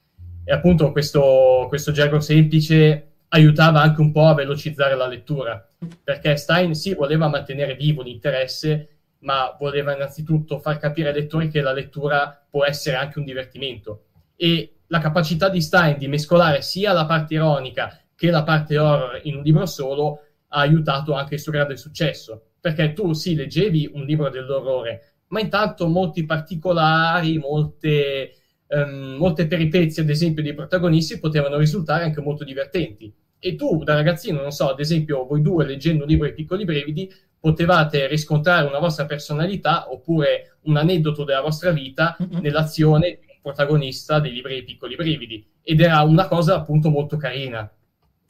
[0.43, 5.69] E appunto questo, questo gergo semplice aiutava anche un po' a velocizzare la lettura,
[6.03, 11.61] perché Stein sì voleva mantenere vivo l'interesse, ma voleva innanzitutto far capire ai lettori che
[11.61, 14.05] la lettura può essere anche un divertimento
[14.37, 19.21] e la capacità di Stein di mescolare sia la parte ironica che la parte horror
[19.25, 22.43] in un libro solo ha aiutato anche il suo grande successo.
[22.61, 28.33] Perché tu sì, leggevi un libro dell'orrore, ma intanto molti particolari, molte,
[28.69, 33.13] um, molte peripezie, ad esempio, dei protagonisti potevano risultare anche molto divertenti.
[33.39, 36.65] E tu, da ragazzino, non so, ad esempio, voi due leggendo un libro di piccoli
[36.65, 37.09] brevidi,
[37.41, 44.63] potevate riscontrare una vostra personalità oppure un aneddoto della vostra vita nell'azione protagonista dei libri
[44.65, 47.71] piccoli brividi ed era una cosa appunto molto carina.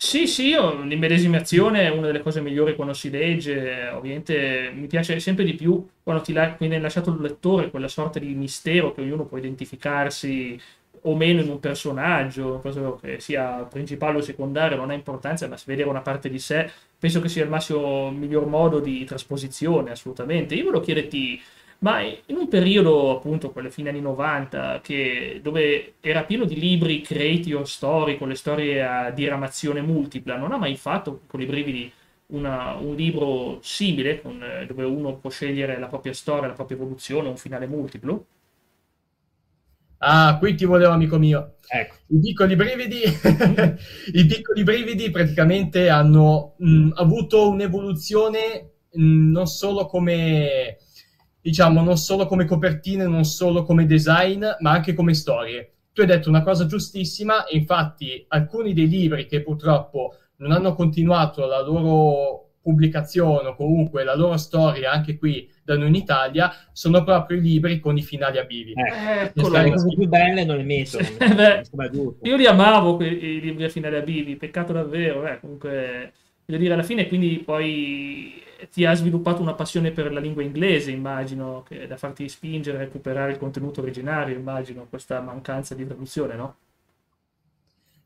[0.01, 5.19] Sì, sì, io, l'immedesimazione è una delle cose migliori quando si legge, ovviamente mi piace
[5.19, 9.01] sempre di più quando ti la- viene lasciato il lettore quella sorta di mistero che
[9.01, 10.59] ognuno può identificarsi
[11.03, 12.61] o meno in un personaggio,
[13.01, 17.21] che sia principale o secondario, non ha importanza, ma vedere una parte di sé penso
[17.21, 20.55] che sia il massimo miglior modo di trasposizione, assolutamente.
[20.55, 21.41] Io volevo chiederti
[21.81, 27.01] ma in un periodo, appunto, quelle fine anni 90, che, dove era pieno di libri
[27.03, 31.93] creative story, con le storie a diramazione multipla, non ha mai fatto con i brividi
[32.29, 37.29] una, un libro simile, con, dove uno può scegliere la propria storia, la propria evoluzione,
[37.29, 38.27] un finale multiplo?
[40.01, 41.55] Ah, qui ti volevo, amico mio.
[41.71, 41.97] Ecco.
[42.09, 43.03] I piccoli brividi,
[44.15, 50.79] i piccoli brividi praticamente hanno mh, avuto un'evoluzione mh, non solo come
[51.41, 55.73] diciamo, non solo come copertine, non solo come design, ma anche come storie.
[55.93, 61.47] Tu hai detto una cosa giustissima, infatti alcuni dei libri che purtroppo non hanno continuato
[61.47, 67.03] la loro pubblicazione o comunque la loro storia anche qui da noi in Italia sono
[67.03, 68.73] proprio i libri con i finali a bivi.
[68.73, 71.07] Eh, le cose più belle non le mettono.
[72.23, 75.27] io li amavo quei libri a finali a bivi, peccato davvero.
[75.27, 76.13] Eh, comunque,
[76.45, 80.91] voglio dire, alla fine quindi poi ti ha sviluppato una passione per la lingua inglese,
[80.91, 86.35] immagino, che da farti spingere a recuperare il contenuto originario, immagino, questa mancanza di traduzione,
[86.35, 86.57] no?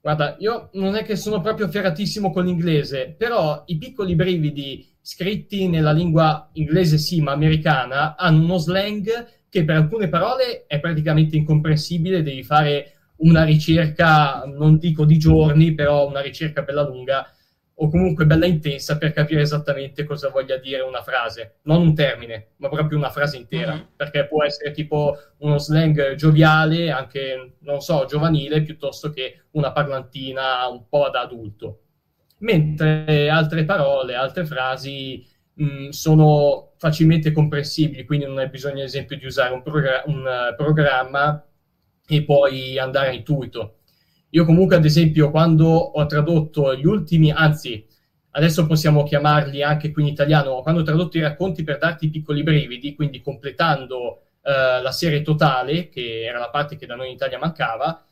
[0.02, 5.68] Guarda, io non è che sono proprio ferratissimo con l'inglese, però i piccoli brividi scritti
[5.68, 9.06] nella lingua inglese sì, ma americana, hanno uno slang
[9.48, 15.72] che per alcune parole è praticamente incomprensibile, devi fare una ricerca, non dico di giorni,
[15.72, 17.24] però una ricerca bella lunga
[17.82, 22.50] o comunque bella intensa per capire esattamente cosa voglia dire una frase, non un termine,
[22.58, 23.84] ma proprio una frase intera, mm-hmm.
[23.96, 30.68] perché può essere tipo uno slang gioviale, anche, non so, giovanile, piuttosto che una parlantina
[30.68, 31.80] un po' da adulto.
[32.38, 38.86] Mentre altre parole, altre frasi mh, mm, sono facilmente comprensibili, quindi non hai bisogno, ad
[38.86, 41.44] esempio, di usare un, progr- un uh, programma
[42.06, 43.78] e poi andare a intuito
[44.34, 47.86] io comunque, ad esempio, quando ho tradotto gli ultimi, anzi,
[48.30, 52.10] adesso possiamo chiamarli anche qui in italiano, quando ho tradotto i racconti per darti i
[52.10, 57.08] piccoli brividi, quindi completando eh, la serie totale, che era la parte che da noi
[57.08, 58.02] in Italia mancava,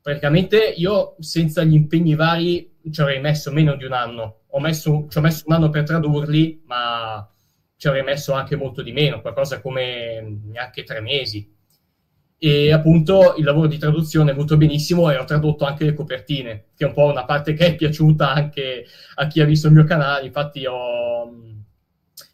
[0.00, 4.44] praticamente io senza gli impegni vari ci avrei messo meno di un anno.
[4.50, 7.28] Ho messo, ci ho messo un anno per tradurli, ma
[7.76, 11.54] ci avrei messo anche molto di meno, qualcosa come neanche tre mesi
[12.38, 16.66] e appunto il lavoro di traduzione è venuto benissimo e ho tradotto anche le copertine,
[16.76, 19.72] che è un po' una parte che è piaciuta anche a chi ha visto il
[19.72, 21.32] mio canale, infatti ho,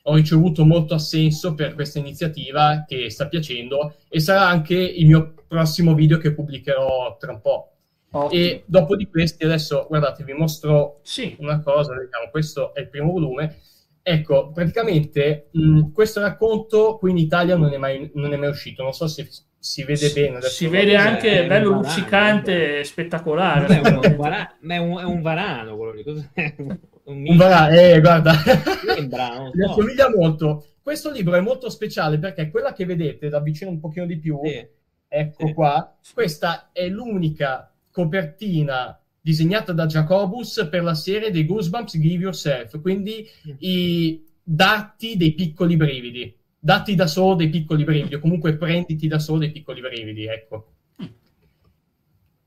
[0.03, 5.35] ho ricevuto molto assenso per questa iniziativa che sta piacendo e sarà anche il mio
[5.47, 7.69] prossimo video che pubblicherò tra un po'.
[8.15, 8.31] Ottimo.
[8.43, 11.35] E dopo di questi, adesso guardate, vi mostro sì.
[11.39, 13.59] una cosa, vediamo, questo è il primo volume.
[14.03, 18.83] Ecco, praticamente mh, questo racconto qui in Italia non è mai, non è mai uscito,
[18.83, 19.27] non so se
[19.63, 20.41] si vede bene.
[20.43, 23.67] Si vede anche bello varano, luccicante e spettacolare.
[23.67, 26.03] È un, varano, è, un, è un varano quello lì.
[26.03, 26.55] Cos'è?
[27.05, 28.33] Un, un varano, eh, guarda.
[28.95, 30.67] Sembra, Mi assomiglia molto.
[30.81, 34.39] Questo libro è molto speciale perché quella che vedete da vicino un pochino di più,
[34.45, 34.65] sì.
[35.09, 35.53] ecco sì.
[35.53, 42.81] qua, questa è l'unica copertina disegnata da Jacobus per la serie dei Goosebumps Give Yourself,
[42.81, 43.55] quindi mm.
[43.59, 49.19] i dati dei piccoli brividi datti da solo dei piccoli brividi, o comunque prenditi da
[49.19, 50.75] solo dei piccoli brividi, ecco.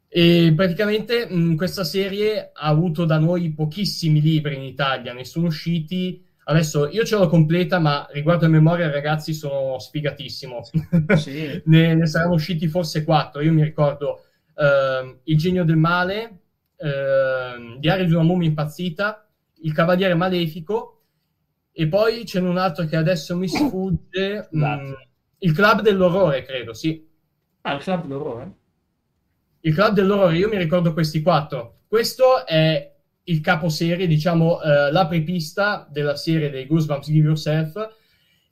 [0.07, 5.47] E praticamente mh, questa serie ha avuto da noi pochissimi libri in Italia, ne sono
[5.47, 6.23] usciti.
[6.45, 10.61] Adesso io ce l'ho completa, ma riguardo a memoria, ragazzi, sono sfigatissimo.
[11.17, 11.61] Sì.
[11.65, 13.41] ne, ne, saranno usciti forse quattro.
[13.41, 14.21] Io mi ricordo
[14.53, 16.39] uh, Il genio del male,
[16.77, 19.27] uh, Diario di una mummia impazzita,
[19.63, 20.94] Il cavaliere malefico
[21.77, 24.47] e poi c'è un altro che adesso mi sfugge.
[24.49, 24.93] mh, mm,
[25.39, 27.05] il club dell'orrore, credo, sì.
[27.61, 28.55] Ah, il club dell'orrore?
[29.59, 31.81] Il club dell'orrore, io mi ricordo questi quattro.
[31.85, 37.89] Questo è il caposerie, diciamo, eh, l'apripista della serie dei Goosebumps Give Yourself.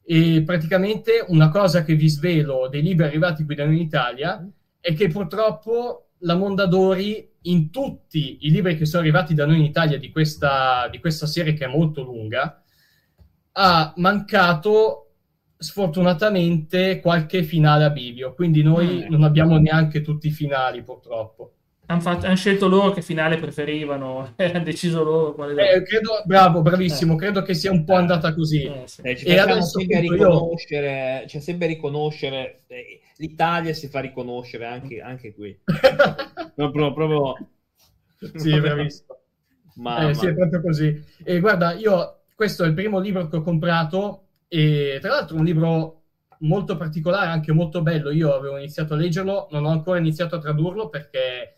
[0.04, 4.46] E praticamente una cosa che vi svelo dei libri arrivati qui da noi in Italia
[4.82, 9.64] è che purtroppo la Mondadori in tutti i libri che sono arrivati da noi in
[9.64, 12.63] Italia di questa, di questa serie che è molto lunga
[13.54, 15.04] ha mancato
[15.58, 19.10] sfortunatamente qualche finale a bivio, quindi noi mm.
[19.10, 21.54] non abbiamo neanche tutti i finali purtroppo.
[21.86, 26.62] Hanno, fatto, hanno scelto loro che finale preferivano, hanno deciso loro quale eh, credo, Bravo,
[26.62, 27.18] bravissimo, eh.
[27.18, 28.64] credo che sia un po' andata così.
[28.64, 29.02] Eh, sì.
[29.02, 31.26] eh, e adesso sempre riconoscere, io...
[31.28, 35.58] c'è sempre riconoscere, eh, l'Italia si fa riconoscere anche, anche qui.
[36.56, 37.48] proprio, proprio...
[38.36, 39.18] Sì, bravissimo.
[39.76, 40.14] ma, eh, ma...
[40.14, 41.04] Sì, è proprio così.
[41.24, 45.46] E guarda, io questo è il primo libro che ho comprato e tra l'altro un
[45.46, 46.04] libro
[46.40, 48.12] molto particolare, anche molto bello.
[48.12, 51.56] Io avevo iniziato a leggerlo, non ho ancora iniziato a tradurlo perché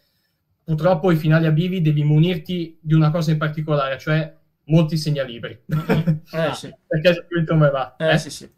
[0.64, 4.36] purtroppo i finali a bivi devi munirti di una cosa in particolare, cioè
[4.66, 5.64] molti segnalibri.
[6.32, 6.74] Eh, sì.
[6.86, 7.96] perché il come va.
[7.98, 8.50] Eh, eh, sì, sì.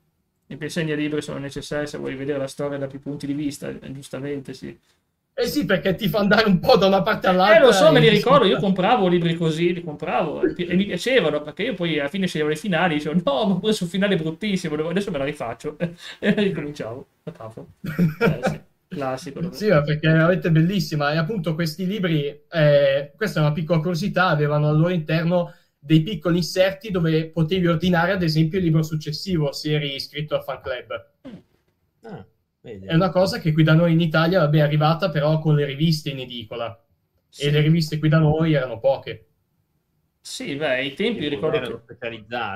[0.48, 4.54] I segnalibri sono necessari se vuoi vedere la storia da più punti di vista, giustamente
[4.54, 4.78] sì.
[5.40, 7.58] Eh sì, perché ti fa andare un po' da una parte all'altra.
[7.58, 11.44] Eh, lo so, me li ricordo, io compravo libri così, li compravo e mi piacevano,
[11.44, 15.12] perché io poi alla fine sceglievo le finali, dicevo no, ma su finale bruttissimo, adesso
[15.12, 15.78] me la rifaccio.
[16.18, 17.68] e ricominciavo, a capo.
[17.84, 18.62] Eh, sì.
[18.90, 19.52] Classico.
[19.52, 21.12] Sì, perché è veramente bellissima.
[21.12, 26.02] E appunto questi libri, eh, questa è una piccola curiosità, avevano al loro interno dei
[26.02, 30.62] piccoli inserti dove potevi ordinare, ad esempio, il libro successivo se eri iscritto al fan
[30.62, 31.10] club.
[32.02, 32.26] Ah.
[32.68, 35.66] È una cosa che qui da noi in Italia vabbè, è arrivata però con le
[35.66, 36.78] riviste in edicola.
[37.30, 37.44] Sì.
[37.44, 39.27] E le riviste qui da noi erano poche.
[40.30, 41.98] Sì, beh, ai tempi mi ricordo che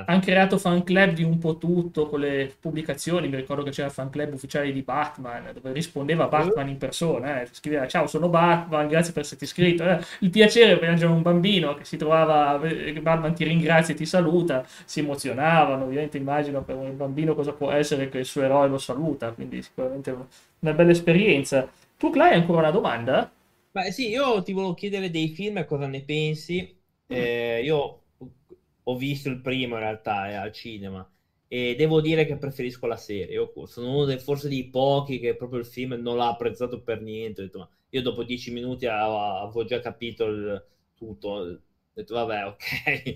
[0.04, 3.30] hanno creato fan club di un po' tutto con le pubblicazioni.
[3.30, 7.42] Mi ricordo che c'era il fan club ufficiale di Batman dove rispondeva Batman in persona.
[7.42, 7.48] Eh.
[7.50, 9.84] Scriveva: Ciao, sono Batman, grazie per essere iscritto.
[9.86, 10.00] Eh.
[10.20, 12.60] Il piacere per piangere un bambino che si trovava,
[13.02, 14.66] Batman ti ringrazia e ti saluta.
[14.84, 15.86] Si emozionavano.
[15.86, 19.32] Ovviamente, immagino per un bambino cosa può essere che il suo eroe lo saluta.
[19.32, 20.12] Quindi, sicuramente
[20.60, 21.70] una bella esperienza.
[21.98, 23.32] Tu, Clay, hai ancora una domanda?
[23.74, 26.81] Beh, sì, io ti volevo chiedere dei film e cosa ne pensi
[27.12, 28.02] eh, io
[28.84, 31.08] ho visto il primo in realtà eh, al cinema
[31.54, 33.34] e devo dire che preferisco la serie.
[33.34, 37.02] Io sono uno dei, forse dei pochi che proprio il film non l'ha apprezzato per
[37.02, 37.42] niente.
[37.42, 41.28] Detto, io dopo dieci minuti avevo già capito il, tutto.
[41.30, 41.60] Ho
[41.94, 43.16] detto, vabbè, ok.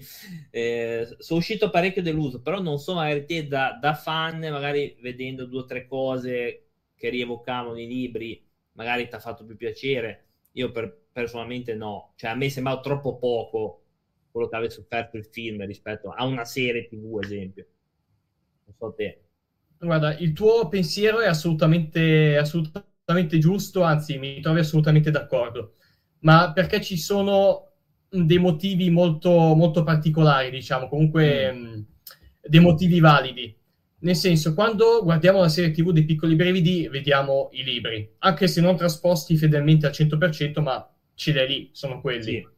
[0.51, 5.45] Eh, sono uscito parecchio deluso, però non so, magari te da, da fan, magari vedendo
[5.45, 8.41] due o tre cose che rievocavano i libri,
[8.74, 10.26] magari ti ha fatto più piacere.
[10.53, 12.13] Io per, personalmente no.
[12.15, 13.84] Cioè, a me sembrava troppo poco
[14.36, 17.65] quello che avesse offerto il film rispetto a una serie TV, esempio.
[18.65, 19.21] Non so te.
[19.77, 25.75] Guarda, il tuo pensiero è assolutamente, assolutamente giusto, anzi mi trovi assolutamente d'accordo,
[26.19, 27.71] ma perché ci sono
[28.09, 31.63] dei motivi molto, molto particolari, diciamo, comunque mm.
[31.63, 31.86] mh,
[32.41, 33.57] dei motivi validi.
[33.99, 38.59] Nel senso, quando guardiamo la serie TV dei piccoli brevidi, vediamo i libri, anche se
[38.59, 42.23] non trasposti fedelmente al 100%, ma ce li lì, sono quelli.
[42.23, 42.53] Sì.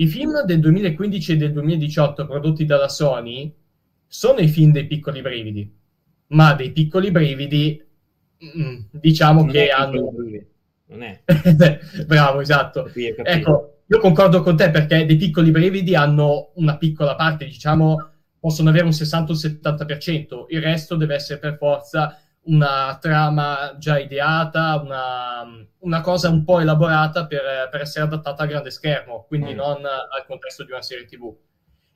[0.00, 3.54] I film del 2015 e del 2018 prodotti dalla Sony
[4.06, 5.70] sono i film dei piccoli brividi,
[6.28, 7.84] ma dei piccoli brividi,
[8.42, 10.10] mm, diciamo non che hanno...
[10.86, 11.22] Non è.
[12.06, 12.90] Bravo, esatto.
[12.94, 17.96] Ecco, io concordo con te perché dei piccoli brividi hanno una piccola parte, diciamo,
[18.40, 23.98] possono avere un 60 o 70%, il resto deve essere per forza una trama già
[23.98, 29.52] ideata, una, una cosa un po' elaborata per, per, essere adattata al grande schermo, quindi
[29.52, 29.56] mm.
[29.56, 31.34] non al contesto di una serie TV.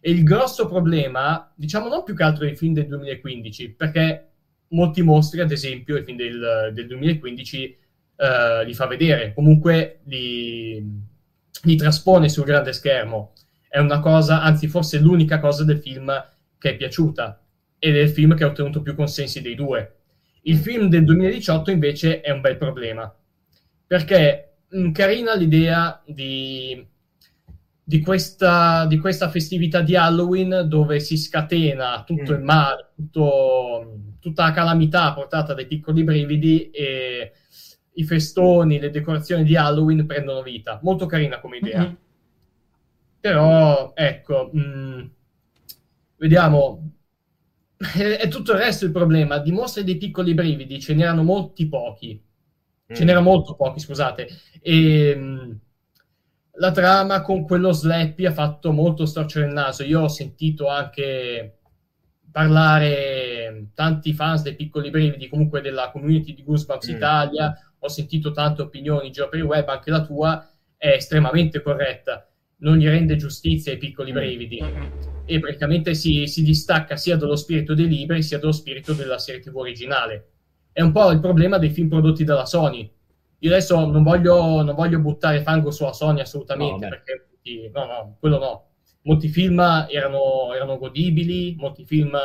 [0.01, 4.32] E il grosso problema, diciamo non più che altro dei film del 2015, perché
[4.68, 7.78] molti mostri, ad esempio, i film del, del 2015
[8.16, 11.12] eh, li fa vedere, comunque li
[11.64, 13.32] li traspone sul grande schermo.
[13.68, 16.12] È una cosa, anzi forse l'unica cosa del film
[16.59, 17.40] che è piaciuta
[17.78, 19.99] ed è il film che ha ottenuto più consensi dei due.
[20.47, 23.12] Il film del 2018 invece è un bel problema,
[23.86, 26.86] perché mh, carina l'idea di,
[27.82, 32.36] di, questa, di, questa, festività di Halloween dove si scatena tutto mm.
[32.36, 37.32] il male, tutto, tutta la calamità portata dai piccoli brividi e
[37.95, 40.78] i festoni, le decorazioni di Halloween prendono vita.
[40.82, 41.80] Molto carina come idea.
[41.80, 41.95] Mm-hmm.
[43.20, 45.07] Però, ecco, mh, mm,
[46.16, 46.90] vediamo.
[47.76, 49.38] È, tutto il resto il problema.
[49.38, 52.20] Di mostre dei piccoli brividi ce n'erano molti pochi.
[52.92, 52.94] Mm.
[52.94, 54.28] Ce n'erano molto pochi, scusate.
[54.60, 55.52] E mh, mm,
[56.56, 59.82] la trama con quello Slappy ha fatto molto storcere il naso.
[59.82, 61.58] Io ho sentito anche
[62.30, 66.94] parlare tanti fans dei piccoli brividi, comunque della community di Goosebumps mm.
[66.94, 71.62] Italia, ho sentito tante opinioni in giro per il web, anche la tua è estremamente
[71.62, 74.16] corretta, non gli rende giustizia ai piccoli mm.
[75.26, 79.40] E praticamente si, si distacca sia dallo spirito dei libri sia dallo spirito della serie
[79.40, 80.28] TV originale.
[80.72, 82.90] È un po' il problema dei film prodotti dalla Sony.
[83.38, 87.26] Io adesso non voglio, non voglio buttare fango sulla Sony assolutamente, no, perché
[87.72, 88.68] no, no, quello no.
[89.02, 92.18] Molti film erano, erano godibili, molti film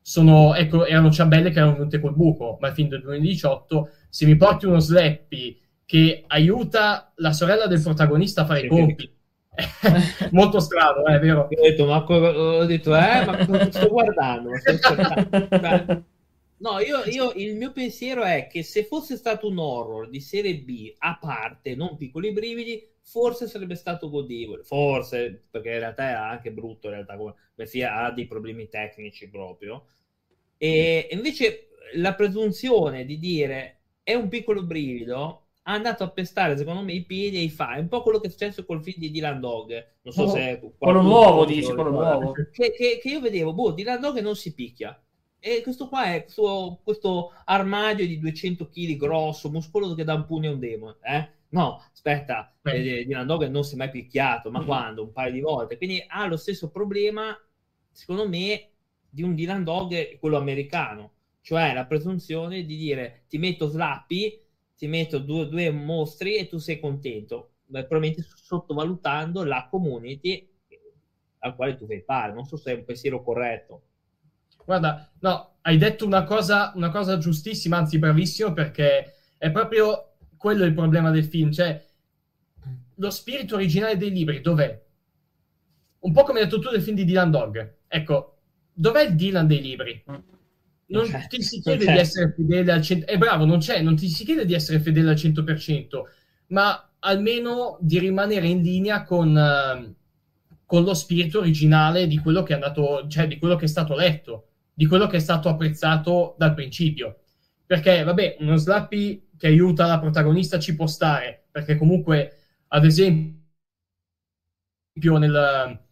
[0.00, 4.24] sono, ecco, erano ciambelle che erano venute col buco, ma il film del 2018 se
[4.24, 9.15] mi porti uno Slappy che aiuta la sorella del protagonista a fare i compiti.
[10.32, 11.48] Molto strano, è vero?
[11.50, 14.50] Ho detto, ma ho detto, eh, ma sto guardando?
[14.50, 16.04] Ma sto guardando.
[16.58, 20.56] No, io, io, il mio pensiero è che se fosse stato un horror di serie
[20.56, 24.62] B a parte, non piccoli brividi, forse sarebbe stato godibile.
[24.62, 27.16] Forse, perché in realtà è anche brutto, in realtà,
[27.64, 29.86] sia ha dei problemi tecnici proprio.
[30.56, 35.45] E invece la presunzione di dire è un piccolo brivido.
[35.68, 37.74] Ha andato a pestare, secondo me, i piedi e i fa.
[37.74, 39.86] È un po' quello che è successo col film di Dylan Dog.
[40.02, 40.74] Non so oh, se.
[40.78, 42.32] Quello nuovo, dici, quello nuovo.
[42.32, 45.00] Che, che, che, io vedevo, boh, Dylan Dog non si picchia.
[45.38, 50.26] E questo qua è questo, questo armadio di 200 kg grosso, muscoloso che dà un
[50.26, 50.96] pugno a un demon.
[51.02, 51.30] Eh?
[51.48, 54.68] No, aspetta, eh, Dylan Dog non si è mai picchiato, ma mm-hmm.
[54.68, 55.02] quando?
[55.02, 55.76] Un paio di volte.
[55.76, 57.36] Quindi ha lo stesso problema,
[57.90, 58.70] secondo me,
[59.08, 61.12] di un Dylan Dog, quello americano
[61.46, 64.45] cioè la presunzione di dire ti metto Slappy,
[64.76, 70.48] ti metto due, due mostri e tu sei contento, Beh, probabilmente sottovalutando la community
[71.40, 72.34] al quale tu fai parte.
[72.34, 73.82] Non so se è un pensiero corretto.
[74.64, 80.64] Guarda, no, hai detto una cosa, una cosa giustissima, anzi bravissimo, perché è proprio quello
[80.64, 81.84] il problema del film, cioè
[82.94, 84.84] lo spirito originale dei libri dov'è?
[85.98, 87.76] Un po' come hai detto tu del film di Dylan Dog.
[87.86, 88.38] Ecco,
[88.72, 90.04] dov'è il Dylan dei libri?
[90.88, 94.08] Non ti si chiede di essere fedele al 100%, è bravo, non c'è, non ti
[94.08, 95.86] si chiede di essere fedele al 100%,
[96.48, 99.94] ma almeno di rimanere in linea con, uh,
[100.64, 103.96] con lo spirito originale di quello che è andato, cioè di quello che è stato
[103.96, 107.20] letto, di quello che è stato apprezzato dal principio.
[107.66, 113.34] Perché, vabbè, uno slappy che aiuta la protagonista ci può stare, perché comunque, ad esempio,
[115.18, 115.85] nel,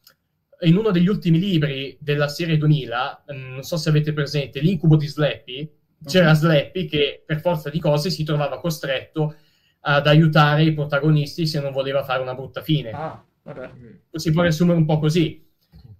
[0.60, 4.96] in uno degli ultimi libri della serie 2000, mm, non so se avete presente, l'incubo
[4.96, 5.70] di Slappy,
[6.04, 6.34] c'era.
[6.34, 9.34] Slappy che per forza di cose si trovava costretto
[9.80, 12.90] ad aiutare i protagonisti se non voleva fare una brutta fine.
[12.90, 13.24] Ah.
[13.42, 13.70] Vabbè.
[14.12, 15.46] Si può riassumere un po' così.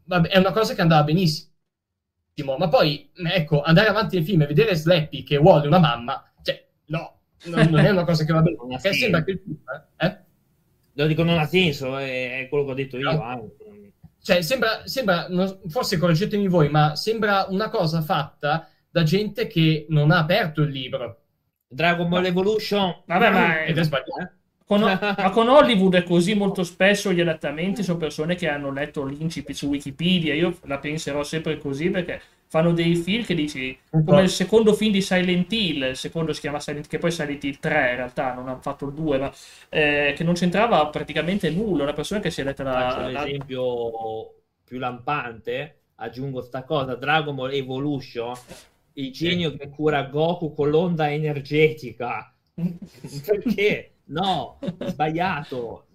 [0.04, 2.56] Vabbè, è una cosa che andava benissimo.
[2.58, 6.66] Ma poi, ecco, andare avanti nel film e vedere Slappy che vuole una mamma, cioè,
[6.86, 8.56] no, non, non è una cosa che va bene.
[8.80, 9.58] Perché sembra che il film...
[9.96, 10.22] Eh?
[10.96, 13.12] Lo dico non ha senso, è, quello che ho detto io.
[13.12, 13.50] No.
[14.24, 19.84] Cioè, sembra, sembra non, forse correggetemi voi, ma sembra una cosa fatta da gente che
[19.90, 21.18] non ha aperto il libro.
[21.68, 23.02] Dragon Ball Evolution.
[23.04, 24.32] Vabbè, ma ed è sbagliato.
[24.64, 29.04] Con, ma con Hollywood è così molto spesso gli adattamenti sono persone che hanno letto
[29.04, 30.32] l'incipit su Wikipedia.
[30.32, 32.22] Io la penserò sempre così perché
[32.54, 36.38] fanno dei film che dici come il secondo film di Silent Hill, il secondo si
[36.38, 39.32] chiama Silent che poi Silent Hill 3 in realtà, non hanno fatto il 2, ma
[39.70, 41.82] eh, che non c'entrava praticamente nulla.
[41.82, 43.08] Una persona che si è letta la.
[43.08, 48.34] L'esempio più lampante, aggiungo sta cosa: Dragon Ball Evolution,
[48.92, 52.32] il genio che cura Goku con l'onda energetica.
[52.54, 53.94] Perché?
[54.04, 55.86] No, sbagliato.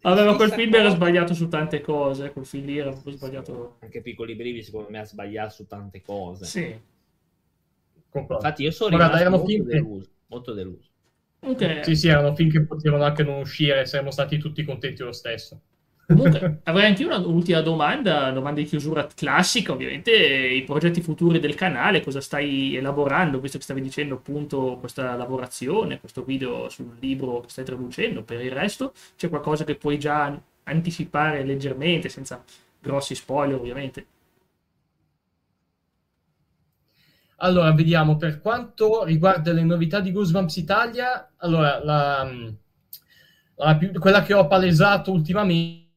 [0.00, 2.30] Ma quel film era sbagliato su tante cose.
[2.30, 3.76] Quel film lì era un po' sbagliato.
[3.80, 6.44] Anche Piccoli Brivi, secondo me, ha sbagliato su tante cose.
[6.44, 6.80] Sì.
[8.12, 10.10] Infatti, io sono Guarda, rimasto molto deluso.
[10.26, 10.88] Molto deluso.
[11.40, 11.84] Okay.
[11.84, 15.60] Sì, sì, erano film che potevano anche non uscire, saremmo stati tutti contenti lo stesso.
[16.08, 21.54] Comunque, avrei anche io un'ultima domanda, domanda di chiusura classica, ovviamente, i progetti futuri del
[21.54, 27.40] canale, cosa stai elaborando, visto che stavi dicendo appunto questa lavorazione, questo video sul libro
[27.40, 30.34] che stai traducendo, per il resto c'è qualcosa che puoi già
[30.64, 32.42] anticipare leggermente, senza
[32.80, 34.06] grossi spoiler ovviamente?
[37.40, 42.24] Allora, vediamo, per quanto riguarda le novità di Goosebumps Italia, allora, la,
[43.56, 45.87] la quella che ho palesato ultimamente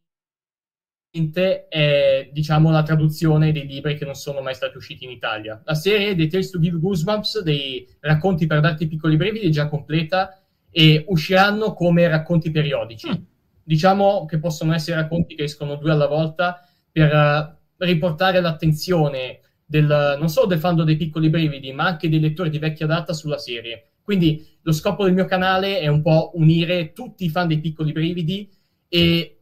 [1.12, 5.62] è diciamo la traduzione dei libri che non sono mai stati usciti in Italia.
[5.66, 9.68] La serie dei Tales to Give Goosebumps, dei racconti per darti piccoli brevidi, è già
[9.68, 13.09] completa e usciranno come racconti periodici.
[13.09, 13.24] Mm.
[13.64, 20.16] Diciamo che possono essere racconti che escono due alla volta per uh, riportare l'attenzione del,
[20.18, 23.38] non solo del fan dei piccoli brevidi, ma anche dei lettori di vecchia data sulla
[23.38, 23.91] serie.
[24.01, 27.91] Quindi lo scopo del mio canale è un po' unire tutti i fan dei piccoli
[27.91, 28.49] brividi
[28.88, 29.41] e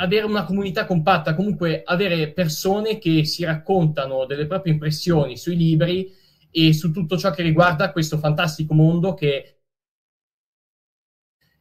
[0.00, 6.12] avere una comunità compatta, comunque avere persone che si raccontano delle proprie impressioni sui libri
[6.50, 9.58] e su tutto ciò che riguarda questo fantastico mondo che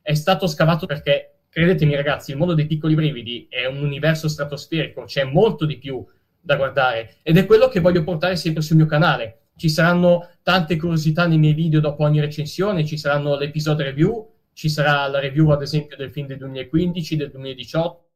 [0.02, 5.04] è stato scavato perché, credetemi ragazzi, il mondo dei piccoli brividi è un universo stratosferico,
[5.04, 6.04] c'è molto di più
[6.40, 9.50] da guardare ed è quello che voglio portare sempre sul mio canale.
[9.58, 14.70] Ci saranno tante curiosità nei miei video dopo ogni recensione, ci saranno l'episodio review, ci
[14.70, 18.09] sarà la review ad esempio del film del 2015, del 2018,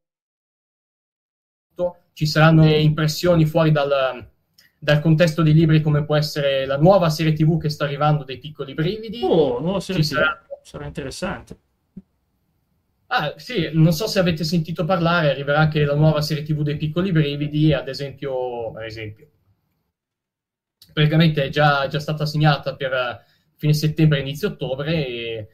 [2.12, 4.26] ci saranno impressioni fuori dal,
[4.78, 8.38] dal contesto dei libri come può essere la nuova serie tv che sta arrivando dei
[8.38, 9.20] piccoli brividi.
[9.22, 10.44] Oh, nuova serie ci sarà...
[10.62, 11.58] sarà interessante.
[13.08, 16.76] Ah, sì, non so se avete sentito parlare, arriverà anche la nuova serie tv dei
[16.76, 19.28] piccoli brividi, ad esempio, ad esempio
[20.92, 23.24] praticamente è già, già stata segnata per
[23.56, 25.48] fine settembre, inizio ottobre e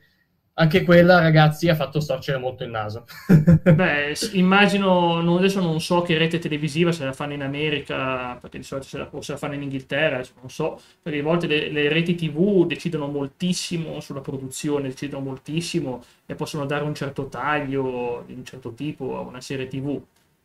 [0.60, 3.06] anche quella, ragazzi, ha fatto storcere molto il naso.
[3.64, 8.64] Beh, immagino, adesso non so che rete televisiva se la fanno in America, perché di
[8.64, 11.70] solito se la, o se la fanno in Inghilterra, non so, perché a volte le,
[11.70, 18.24] le, reti TV decidono moltissimo sulla produzione, decidono moltissimo e possono dare un certo taglio
[18.26, 19.98] di un certo tipo a una serie TV.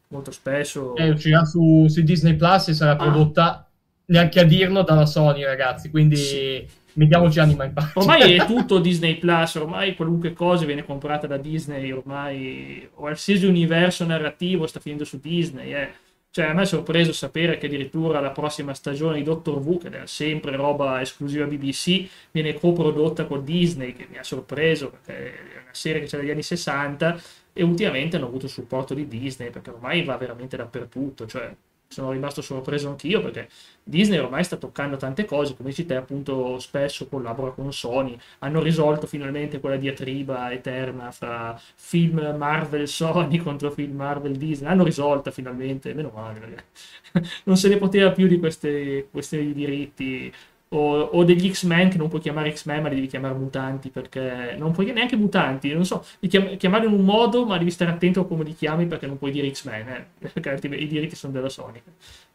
[0.08, 0.96] Molto spesso...
[0.96, 2.96] Eh, uscirà su, su Disney Plus e sarà ah.
[2.96, 3.68] prodotta
[4.06, 6.16] neanche a dirlo dalla Sony, ragazzi, quindi...
[6.16, 7.92] Sì mettiamoci anima in pace.
[7.96, 14.06] Ormai è tutto Disney Plus, ormai qualunque cosa viene comprata da Disney, ormai qualsiasi universo
[14.06, 15.74] narrativo sta finendo su Disney.
[15.74, 15.90] Eh.
[16.36, 19.90] Cioè, a me è sorpreso sapere che addirittura la prossima stagione di Doctor Who, che
[19.90, 25.62] è sempre roba esclusiva BBC, viene coprodotta con Disney, che mi ha sorpreso perché è
[25.62, 27.22] una serie che c'è dagli anni 60
[27.54, 31.26] e ultimamente hanno avuto il supporto di Disney perché ormai va veramente dappertutto.
[31.26, 31.56] Cioè,
[31.88, 33.50] sono rimasto sorpreso anch'io perché
[33.84, 38.62] Disney ormai sta toccando tante cose, come dici te appunto spesso collabora con Sony, hanno
[38.62, 45.32] risolto finalmente quella diatriba eterna fra film Marvel Sony contro film Marvel Disney, hanno risolta
[45.32, 46.66] finalmente, meno male,
[47.46, 50.34] non se ne poteva più di queste questioni di diritti
[50.76, 54.56] o, o, degli X-Men che non puoi chiamare X-Men ma li devi chiamare mutanti perché
[54.58, 57.92] non puoi neanche mutanti, non so, li chiam- chiamarli in un modo ma devi stare
[57.92, 60.06] attento a come li chiami perché non puoi dire X-Men, eh,
[60.42, 61.82] perché i diritti sono della Sony.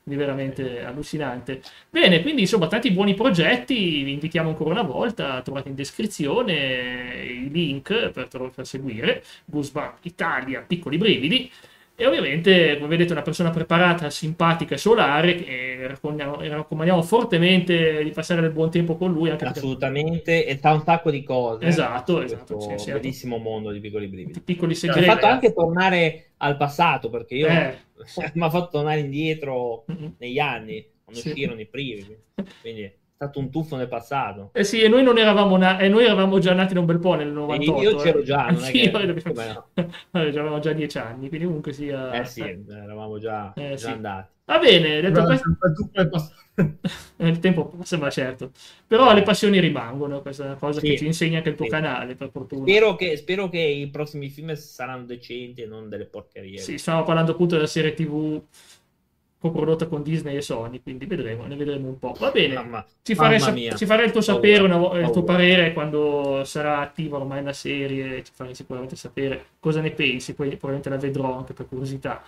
[0.03, 1.61] Quindi veramente allucinante.
[1.91, 7.51] Bene, quindi insomma tanti buoni progetti, vi invitiamo ancora una volta, trovate in descrizione i
[7.51, 11.51] link per, per seguire, Goosebump Italia, piccoli brividi.
[12.01, 18.11] E ovviamente, come vedete, una persona preparata, simpatica e solare, che raccomandiamo, raccomandiamo fortemente di
[18.11, 19.29] passare del buon tempo con lui.
[19.29, 20.47] Anche Assolutamente, perché...
[20.47, 21.67] e sa un sacco di cose.
[21.67, 22.59] Esatto, esatto.
[22.59, 24.33] Sì, sì, bellissimo mondo di piccoli brividi.
[24.33, 25.05] Di piccoli segreti.
[25.05, 27.77] Mi ha fatto anche tornare al passato, perché io eh.
[28.33, 30.13] mi ha fatto tornare indietro mm-hmm.
[30.17, 31.29] negli anni, quando sì.
[31.29, 32.17] uscirono i primi.
[32.63, 32.91] Quindi
[33.21, 34.49] stato un tuffo nel passato.
[34.55, 36.99] Eh sì, e noi non eravamo, na- e noi eravamo già nati da un bel
[36.99, 37.83] po' nel 98.
[37.83, 38.91] io c'ero già, non è che...
[40.13, 42.13] avevamo già dieci anni, quindi comunque sia...
[42.13, 43.87] Eh sì, eravamo già, eh, già sì.
[43.89, 44.29] andati.
[44.47, 45.55] Va bene, detto questo...
[47.19, 48.53] il tempo passa, ma certo.
[48.87, 51.67] Però le passioni rimangono, questa è una cosa sì, che ci insegna anche il tuo
[51.67, 51.71] sì.
[51.71, 52.63] canale, per fortuna.
[52.63, 56.59] Spero che, spero che, i prossimi film saranno decenti e non delle porcherie.
[56.59, 58.43] Sì, stiamo parlando appunto della serie TV
[59.41, 62.15] coprodotta con Disney e Sony, quindi vedremo, ne vedremo un po'.
[62.19, 65.73] Va bene, mamma, ci, farei sa- ci farei il tuo sapere, una, il tuo parere
[65.73, 70.91] quando sarà attiva ormai la serie, ci farei sicuramente sapere cosa ne pensi, poi probabilmente
[70.91, 72.23] la vedrò anche per curiosità.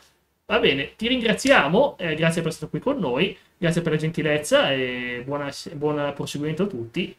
[0.46, 4.72] Va bene, ti ringraziamo, eh, grazie per essere qui con noi, grazie per la gentilezza
[4.72, 7.14] e buona, buon proseguimento a tutti.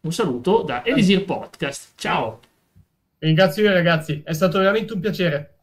[0.00, 1.92] Un saluto da Elisir Podcast.
[1.96, 2.40] Ciao.
[3.18, 5.53] Ringrazio io ragazzi, è stato veramente un piacere.